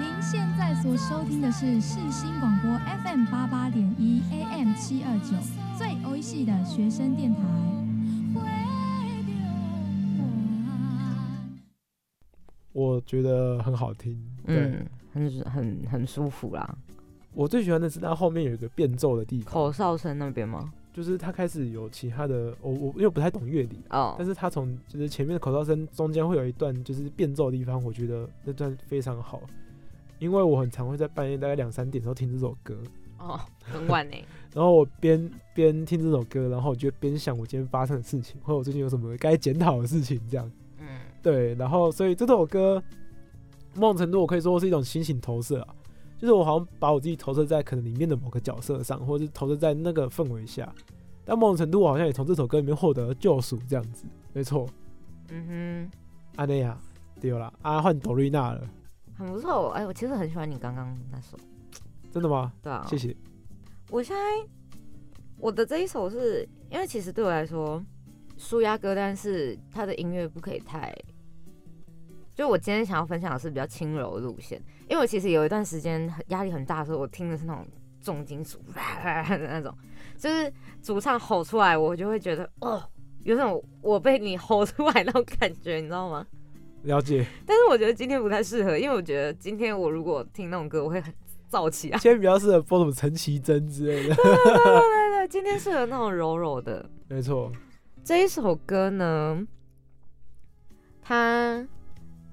[0.00, 5.36] 您现在所收听的是世新广播 FM 八八点一 AM 七二九，
[5.78, 7.40] 最欧系的学生电台。
[12.72, 14.20] 我觉得很好听。
[14.44, 16.76] 对，嗯，很很很舒服啦。
[17.32, 20.72] 我最喜欢的是它后面有一个变奏的地方，口哨声那边吗？
[20.92, 24.14] 就是他开始有其他的，我我因为不太懂乐理，哦。
[24.18, 29.40] 但，是他从就是前面的口哨声中间会有一段就是变奏的地方，我觉得那段非常好，
[30.18, 32.76] 因为我很常会在半夜大概两三点的时候听这首歌，
[33.18, 34.16] 哦，很晚呢。
[34.52, 40.86] 然后我边边听这首歌，然后我就边想我今天发生的事情，或者我最近有什么该检讨的事情，这样嗯，
[41.22, 42.82] 对，然后所以这首歌
[43.74, 45.74] 某种程度我可以说是一种心情投射啊，
[46.20, 50.70] 就是我好像把我自己投射在可能里面的某个角色上，或者是投射在那个氛围下，
[51.24, 54.04] 但某种程度我好像也从这首歌里面获得了救赎，这样子，
[54.34, 54.68] 没错。
[55.30, 55.98] 嗯哼
[56.36, 56.78] 阿内亚，
[57.18, 58.68] 对了，啊换朵瑞娜了，
[59.16, 59.70] 很不错。
[59.70, 61.38] 哎，我其实很喜欢你刚刚那首。
[62.12, 62.52] 真的吗？
[62.62, 63.16] 对啊，谢谢。
[63.88, 64.20] 我现在
[65.38, 67.82] 我的这一首是因为其实对我来说，
[68.36, 70.94] 舒压歌单是它的音乐不可以太，
[72.40, 77.66] 就我今天想要分享的是比较轻柔的路线，因为我其实有一段时间很压力很大的时候，我听的是那种
[78.00, 78.80] 重金属的
[79.38, 79.76] 那种，
[80.16, 82.82] 就是主唱吼出来，我就会觉得哦，
[83.24, 86.26] 有种我被你吼出来那种感觉，你知道吗？
[86.84, 87.26] 了解。
[87.44, 91.12] 但是我觉得今天不太适合，因为我觉得今天我如果听那种歌，我会很
[91.50, 91.98] 燥起来。
[91.98, 96.88] 今天比较适合播什么陈绮贞之类的，对对对，今天适合那种柔柔的。
[97.06, 97.52] 没错。
[98.02, 99.46] 这一首歌呢，
[101.02, 101.68] 它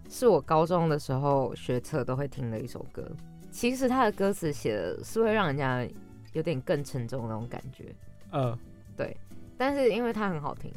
[0.09, 3.03] 是我高中的时候学测都会听的一首歌。
[3.51, 5.87] 其实它的歌词写的是会让人家
[6.33, 7.85] 有点更沉重的那种感觉，
[8.31, 8.57] 呃，
[9.57, 10.71] 但是因为它很好听，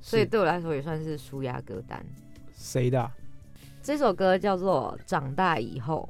[0.00, 2.04] 所以对我来说也算是舒压歌单。
[2.52, 3.12] 谁的啊、
[3.80, 6.08] 这首歌叫做《长大以后》，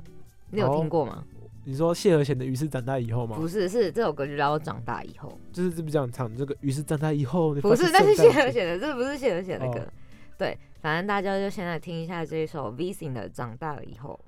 [0.50, 1.22] 你有哦听过吗？
[1.64, 3.36] 你说谢和弦的《于是长大以后》吗？
[3.36, 5.28] 不是，是这首歌就叫做《长大以后》。
[5.54, 9.80] 就是这不这样唱，这个《于是长大以后》不是，现但是谢和弦的，这不是谢和弦的歌。
[9.80, 9.92] 哦
[10.38, 14.18] 对，反正大家就先来听一下这一首 V 型的《长大了以后》。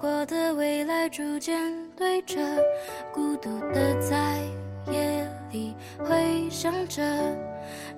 [0.00, 1.60] 过的未来逐渐
[1.96, 2.38] 对着，
[3.12, 4.38] 孤独的在
[4.92, 7.02] 夜里回想着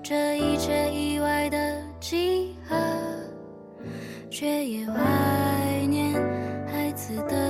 [0.03, 2.75] 这一切意外的集合，
[4.31, 6.15] 却也怀念
[6.73, 7.50] 孩子的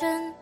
[0.00, 0.32] 真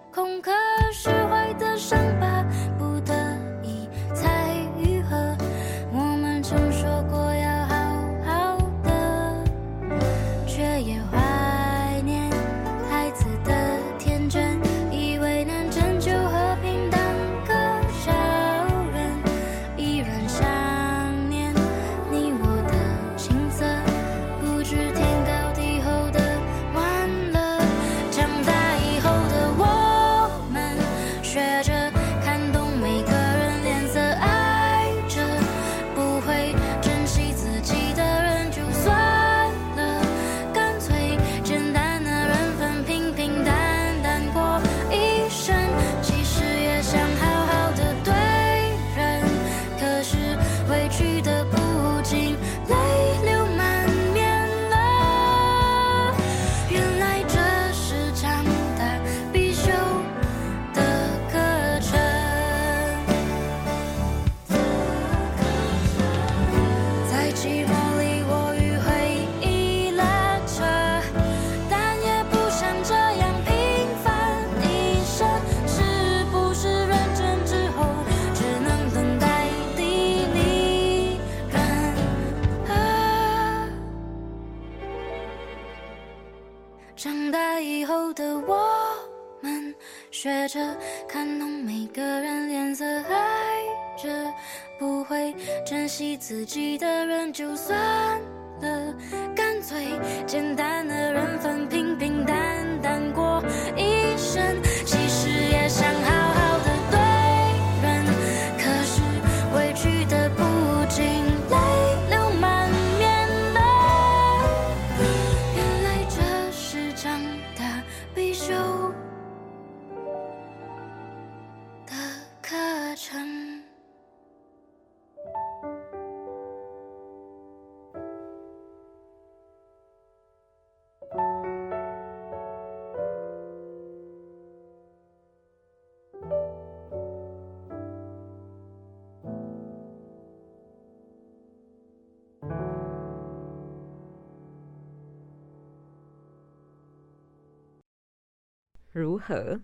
[148.93, 149.59] 如何？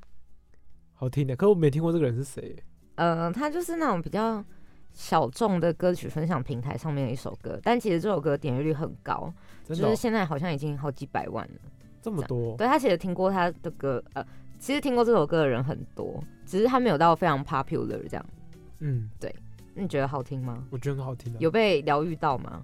[0.92, 2.56] 好听的，可我没听过这个人是谁。
[2.94, 4.44] 呃，他就是那种比较
[4.92, 11.60] 小众的歌曲分享平台上面的一首歌，但其实这首歌点阅率很高，哦、就是现在好像已经好几百万了。
[12.00, 14.24] 这么多，对他其实听过他的歌，呃，
[14.58, 18.26] 其实听过这首歌的人很多，只是他没有到非常 popular 这样。
[18.78, 19.34] 嗯，对
[19.74, 20.64] 你觉得好听吗？
[20.70, 21.38] 我觉得很好听的。
[21.40, 22.62] 有被疗愈到吗？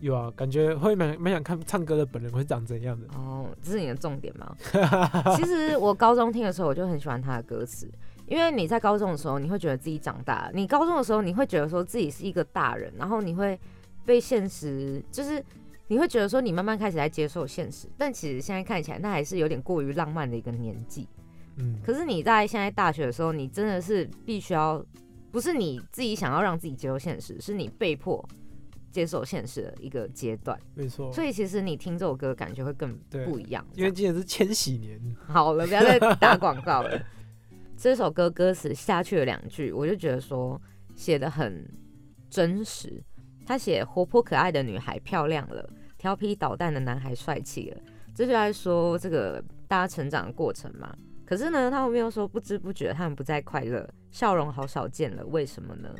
[0.00, 3.06] 有啊，感觉会蛮蛮想看唱歌的本人会长怎样的。
[3.14, 4.56] 哦，这是你的重点吗？
[5.36, 7.90] 其实我高中听的时候，我就很喜欢他的歌词，
[8.26, 10.50] 因为你在高中的时候，你会觉得自己长大了。
[10.54, 13.58] 你高中的时候，你会觉得说自己是一个大人，然后你会
[14.04, 15.42] 被现实，就是
[15.88, 17.88] 你会觉得说你慢慢开始在接受现实。
[17.96, 21.08] 但其实现在看起来，那还是有点过于浪漫的一个年纪。
[21.56, 24.80] 嗯，可是你在现在大学的时候，你真的是必须要，
[25.32, 28.24] 不是你自己想要让自己接受现实，是你被迫
[28.98, 30.58] 接受现实的一个阶段。
[30.74, 31.12] 没错。
[31.12, 33.64] 所以其实你听这首歌感觉会更不一样。
[33.74, 37.00] 因为今年是千禧年，好了，不要再打广告了。
[37.76, 40.60] 这首歌歌词下去了两句，我就觉得说
[40.96, 41.64] 写的很
[42.28, 43.00] 真实。
[43.46, 47.80] 他写活泼可爱的女孩漂亮了，调皮捣蛋的男孩帅气了。
[48.12, 50.92] 这就在说这个大家成长的过程嘛。
[51.24, 55.94] 可是呢，他后面又说不知不觉他们不再快乐，笑容好少见了，为什么呢？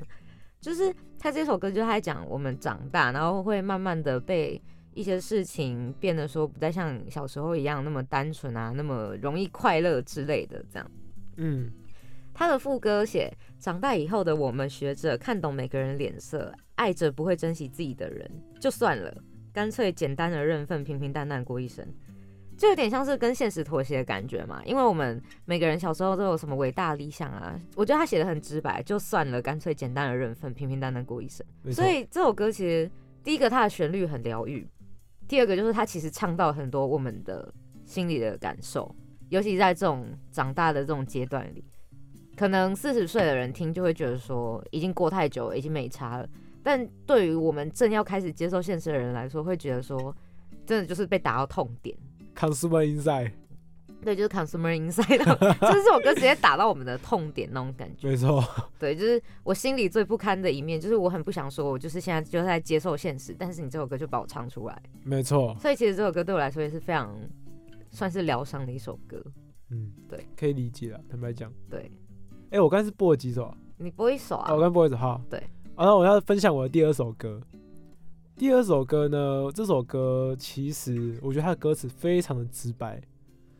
[0.60, 4.60] 就是他这首歌就是在讲我们长大，然后会慢慢的被
[4.92, 10.90] 一些事情变得说不再像小时候一样那么单纯啊，那么容易快乐之类的这样。
[11.36, 11.70] 嗯，
[12.34, 18.28] 他的副歌写：长大以后的我们学着看懂每个人脸色，爱着不会珍惜自己的人
[18.60, 19.16] 就算了，
[19.52, 21.86] 干脆简单的认份，平平淡淡过一生。
[22.58, 31.46] 就有点像是跟现实妥协的感觉嘛，因为我们每个人小时候都有什么伟大的理想啊，我觉得他写的很直白，就算了，干脆简单的认份，平平淡淡过一生。
[31.70, 32.90] 所以这首歌其实
[33.22, 34.66] 第一个它的旋律很疗愈，
[35.28, 37.54] 第二个就是它其实唱到很多我们的
[37.84, 38.92] 心里的感受，
[39.28, 41.64] 尤其在这种长大的这种阶段里，
[42.36, 46.28] 可能四十岁的人听就会觉得说已经过太久了，已经没差了。
[46.60, 50.12] 但对于我们正要开始接受现实的人来说，会觉得说
[50.66, 51.96] 真的就是被打到痛点。
[52.38, 53.32] Consumer Inside，
[54.04, 55.18] 对，就是 consumer inside，
[55.60, 58.08] 就是这首歌直接打到我们的痛点那种感觉。
[58.08, 58.44] 没错，
[58.78, 67.12] 对，就是我心里最不堪的一面，就是我很不想说，我就是现在就在接受现实，但是你这首歌就把我唱出来，没错，所以其实这首歌对我来说也是非常
[67.90, 69.20] 算是疗伤的一首歌。
[69.70, 71.00] 嗯，对，可以理解了。
[71.10, 71.90] 坦白讲，对
[72.50, 73.56] 哎、我刚才是播了几首啊？
[73.76, 75.20] 你播一首啊哦，我刚播一首好。
[75.28, 75.42] 对，
[75.76, 77.40] 然后我要分享我的第二首歌。
[78.38, 83.02] 第二首歌呢，这首歌其实我觉得它的歌词非常的直白，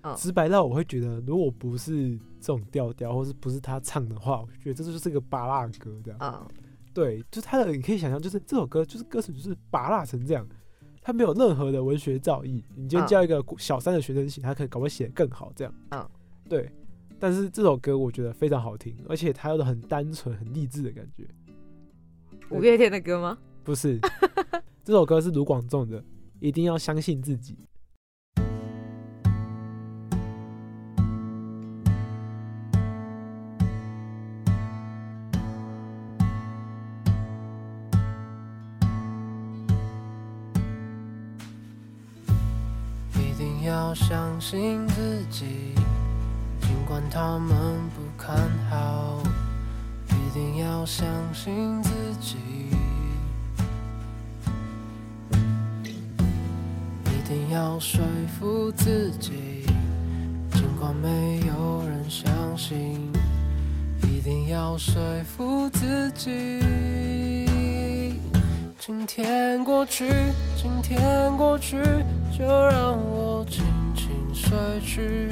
[0.02, 6.18] 嗯直白到我会觉得，如果不是这种调调，或是不是他唱的话，我就觉得这就是个拔辣歌这样。
[6.20, 6.46] 嗯，
[6.94, 10.46] 对，就他的你可以想象，就是这首歌就是歌词就是拔辣成这样，
[11.02, 12.62] 他没有任何的文学造诣。
[12.76, 15.74] 你今天嗯叫一个小三的学生写，他可以搞不写得更好这样。
[15.90, 16.08] 嗯，
[16.48, 16.70] 对。
[17.18, 21.26] 但是这首歌我觉得非常好听，而且它有的很单纯、很励志的感觉。
[22.50, 23.36] 五月天的歌吗？
[23.64, 23.98] 不是，
[24.88, 26.02] 这首歌是卢广仲的，
[26.40, 27.58] 一定要相信自己。
[43.12, 45.74] 一定要相信自己，
[46.62, 47.50] 尽管他们
[47.90, 48.34] 不看
[48.70, 49.22] 好。
[50.08, 52.38] 一定要相信自己，
[57.50, 58.02] 要说
[58.38, 59.64] 服自己，
[60.52, 63.10] 尽管没有人相信。
[64.02, 66.60] 一定要说服自己。
[68.78, 70.04] 今天过去，
[70.56, 71.76] 今天过去，
[72.36, 74.50] 就让我轻轻睡
[74.84, 75.30] 去，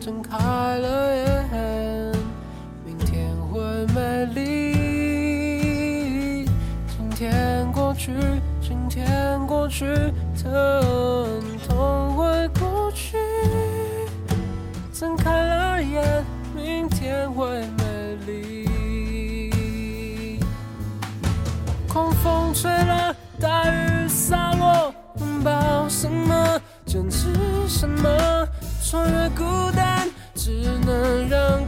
[0.00, 2.12] 睁开了眼，
[2.86, 3.60] 明天会
[3.94, 6.44] 美丽。
[6.86, 8.12] 今天过去，
[8.60, 9.84] 今天过去，
[10.42, 11.42] 疼
[14.98, 16.24] 睁开了眼，
[16.56, 17.46] 明天会
[17.78, 18.68] 美丽。
[21.86, 27.28] 狂风吹了，大雨洒落，拥抱什么，坚持
[27.68, 28.08] 什么，
[28.82, 30.50] 穿越孤单，只
[30.84, 31.64] 能让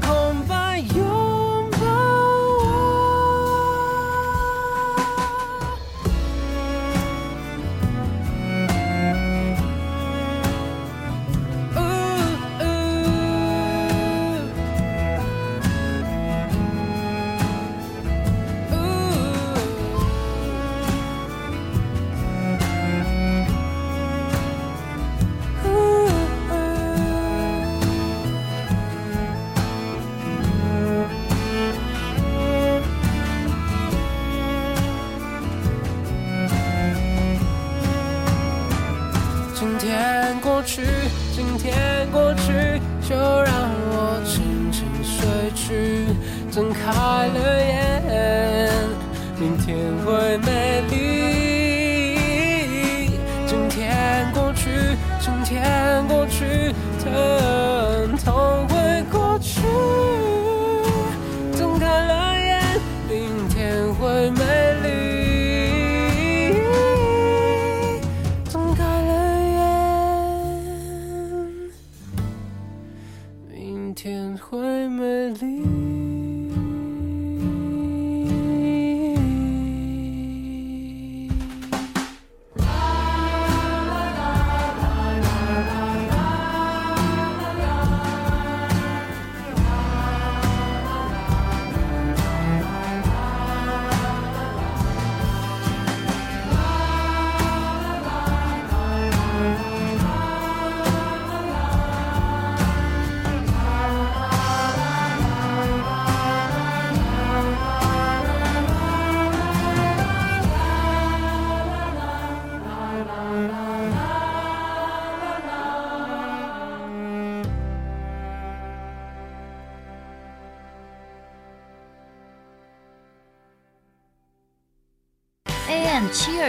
[43.10, 43.59] 去，就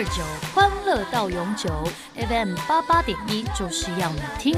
[0.01, 0.23] 二九
[0.55, 1.69] 欢乐到永久
[2.15, 4.55] ，FM 八八点一就是要你听。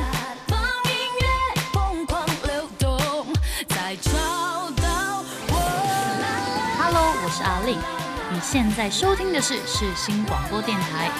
[6.77, 7.77] Hello，我是阿令，
[8.31, 11.11] 你现在收听的是世新广播电台。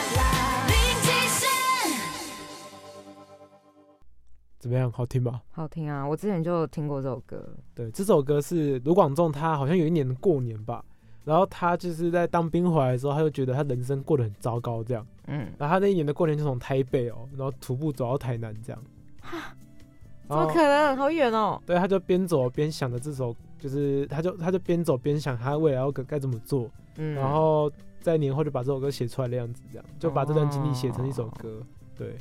[4.58, 4.90] 怎么样？
[4.90, 5.42] 好听吧？
[5.52, 6.08] 好听啊！
[6.08, 7.46] 我之前就听过这首歌。
[7.76, 10.82] 对，这首歌是卢广仲，他好像有一年过年吧，
[11.26, 18.84] 然后他就是在当兵回来的时候，他就觉得他人生过得很糟糕这样，嗯，然后他那一年的过年就从台北哦，然后徒步走到台南这样，
[20.28, 20.98] 怎么可能？
[20.98, 21.62] 好远哦！
[21.66, 31.62] 对，他就边走边想着这首，就是他就他就边走边想他未来要该该怎么做，嗯，然后在年后就把这首歌写出来的样子，这样就把这段经历写成一首歌。
[31.96, 32.18] 对，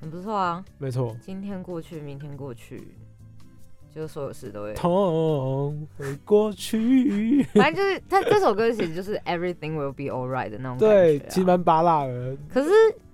[0.00, 0.64] 很不错啊。
[0.78, 2.94] 没错，今天过去，明天过去，
[3.94, 4.72] 就是所有事都会。
[4.74, 7.42] 痛会过去。
[7.54, 11.28] 反正就是他这首歌其实就是 Everything will be alright 的那种感对，觉、啊。
[11.30, 12.36] 其实蛮拔辣的。
[12.48, 12.70] 可是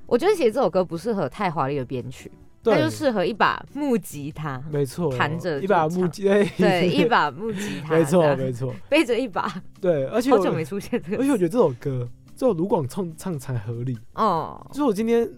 [0.06, 2.30] 我觉得其实这首歌不适合太华丽的编曲，
[2.62, 13.96] 它就，适合一把木吉他，没错，弹着一把木吉，对对，一把木吉他， 没错没错，背着一把，对，而且好久没出现这个，而且我觉得这首歌只有卢广唱唱才合理。
[14.14, 15.28] 哦，就是我今天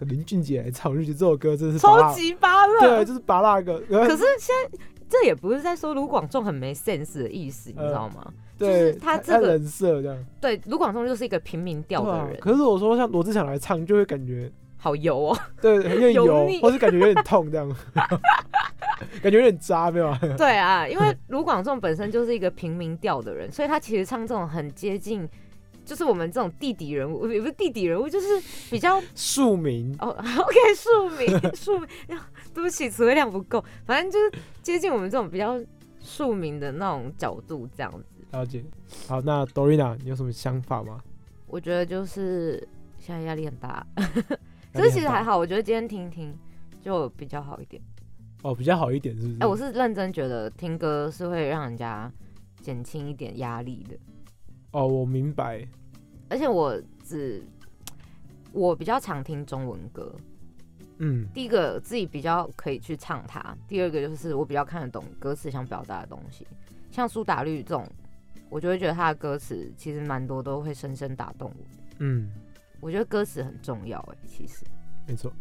[0.00, 3.78] 跟林俊杰来唱，我就觉得这首歌真的是超辣，级拔对，就是拔辣歌。
[3.86, 8.32] 可 可是现在这也不是在说卢广仲很没 sense 的意思，你知道吗？
[8.56, 15.38] 对就是他这个人设这样，对，卢广仲就是一个平民调的人，可是我说像罗志祥来唱，就会感觉 好油哦。
[15.60, 17.70] 对有点油油腻，或是感觉有点痛这样，
[19.22, 20.20] 感觉有点渣，没有啊？
[20.36, 25.28] 对啊，因为卢广仲本身就是一个平民调的人，所以他其实唱这种很接近，
[25.84, 28.26] 就是我们这种地底人物，也不是地底人物，就是
[28.70, 31.88] 比较庶民，哦，OK，庶民， 庶民，
[32.54, 35.60] 对不起，词汇量不够，反正就是接近我们这种比较
[36.00, 38.20] 庶民的那种角度，这样子。
[38.32, 38.64] 了解。
[39.08, 41.00] 好，那 Dorina，你有什么想法吗？
[41.46, 42.66] 我觉得就是
[42.98, 44.22] 现在压力很大， 压可力
[44.72, 46.32] 很大是其实还好，我觉得今天听一听
[46.80, 47.82] 就比较好一点。
[48.42, 49.36] 哦，比较好一点，是不是？
[49.40, 52.10] 哎、我是认真觉得听歌是会让人家
[52.62, 53.96] 减轻一点压力的。
[54.72, 55.66] 哦，我明白。
[56.28, 57.42] 而且我只
[58.52, 60.14] 我比较常听中文歌，
[60.98, 66.46] 嗯，第一个自己比较可以去唱它，第二个就是我比较看得懂歌词想表达的东西，
[66.90, 67.84] 像苏打绿这种，
[68.48, 71.64] 我就会觉得他的歌词其实蛮多都会深深打动我。
[71.98, 72.30] 嗯，
[72.80, 74.64] 我觉得歌词很重要哎、其实。
[75.06, 75.32] 没错。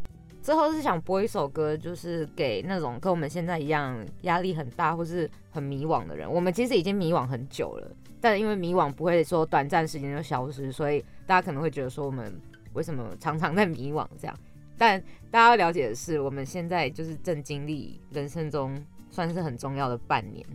[0.42, 6.32] 最后是想播一首歌，就是给那种跟我们现在一样压力很大或是很迷惘的人。
[6.32, 12.34] 我们其实已经迷惘很久了，但因为迷惘不会说短暂时间就消失，所以大家可能会觉得说我们
[12.74, 14.38] 为什么常常在迷惘这样。
[14.78, 18.78] 但大家要了解的是，我们现在就是正经历人生中
[19.09, 20.45] 算是很重要的半年，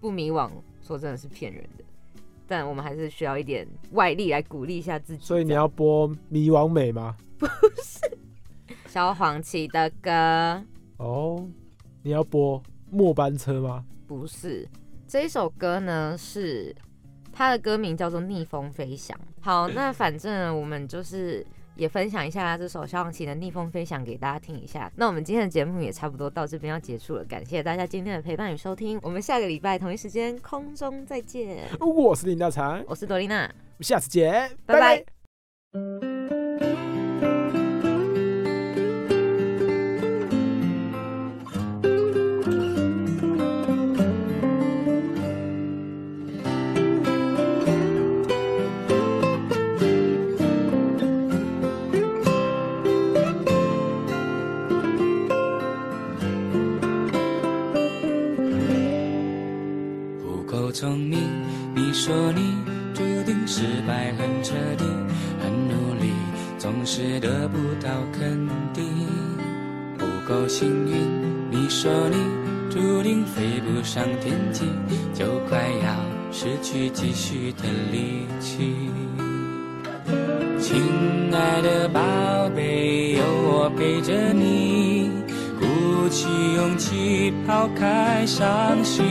[0.00, 0.50] 不迷惘
[0.82, 1.84] 说真的是骗人的。
[2.46, 5.24] 但我们还是需要一点外力来鼓励一下自己。
[5.24, 7.14] 所以你要播迷惘美吗？
[7.38, 7.46] 不
[7.84, 8.18] 是，
[8.86, 10.10] 萧煌奇的歌。
[10.96, 11.46] 哦，
[12.02, 12.60] 你要播
[12.90, 13.84] 末班车吗？
[14.06, 14.66] 不是，
[15.06, 16.74] 这一首歌呢是
[17.38, 19.16] 它的歌名叫做《逆风飞翔》。
[19.40, 24.90] 好，那反正我们就是也分享一下这首萧煌奇的《逆风飞翔》给大家听一下。
[24.96, 28.98] 那我们今天的节目也差不多到这边要结束了，感谢大家今天的陪伴与收听。
[29.04, 31.68] 我们下个礼拜同一时间空中再见。
[31.78, 36.07] 我是林大长，我是朵丽娜，我们下次见，拜拜
[60.80, 61.18] 聪明，
[61.74, 62.54] 你说你
[62.94, 64.84] 注定失败很彻底，
[65.42, 66.12] 很努力，
[66.56, 68.84] 总是得不到肯定。
[69.98, 70.94] 不够幸运，
[71.50, 72.16] 你说你
[72.70, 74.66] 注定飞不上天际，
[75.12, 75.96] 就快要
[76.30, 78.88] 失去继续的力气。
[80.60, 80.80] 亲
[81.32, 82.00] 爱的宝
[82.54, 85.10] 贝，有我陪着你，
[85.58, 89.02] 鼓起勇气抛开伤心。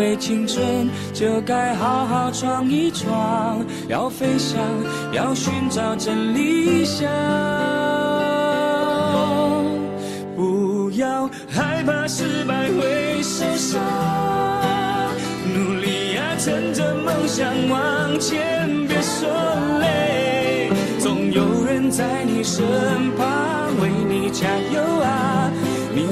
[0.00, 4.58] 为青春就该好好闯一闯，要飞翔，
[5.12, 7.06] 要寻找真理想。
[10.34, 13.78] 不要害怕失败会受伤，
[15.54, 19.28] 努力呀、趁着梦想往前，别说
[19.80, 22.64] 累，总有人在你身
[23.18, 25.52] 旁为你加油啊！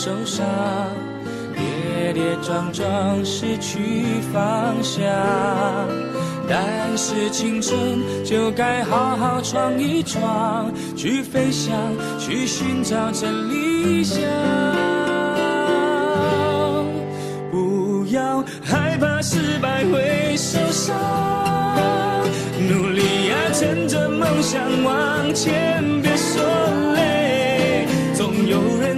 [0.00, 0.46] 受伤，
[1.56, 2.86] 跌跌撞撞
[3.24, 5.02] 失去方向。
[6.48, 11.74] 但是青春就该好好闯一闯，去飞翔，
[12.16, 14.22] 去寻找真理想。
[17.50, 20.94] 不要害怕失败会受伤，
[22.70, 26.40] 努力啊，趁着梦想往前，别说
[26.94, 27.84] 累，
[28.14, 28.97] 总有人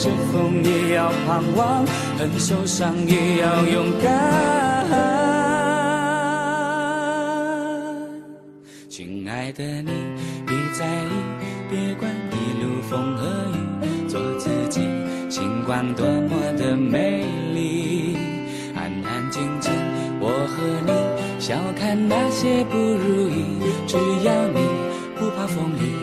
[0.00, 1.84] 着风也要盼望，
[2.18, 4.86] 很受伤也要勇敢。
[8.88, 9.90] 亲爱的你，
[10.46, 11.10] 别在意，
[11.68, 14.80] 别管一路风和雨，做自己，
[15.28, 17.22] 星光多么的美
[17.52, 18.16] 丽。
[18.74, 19.70] 安安静静，
[20.18, 20.92] 我和你，
[21.38, 23.44] 笑看那些不如意，
[23.86, 24.66] 只要你
[25.18, 25.99] 不怕风雨。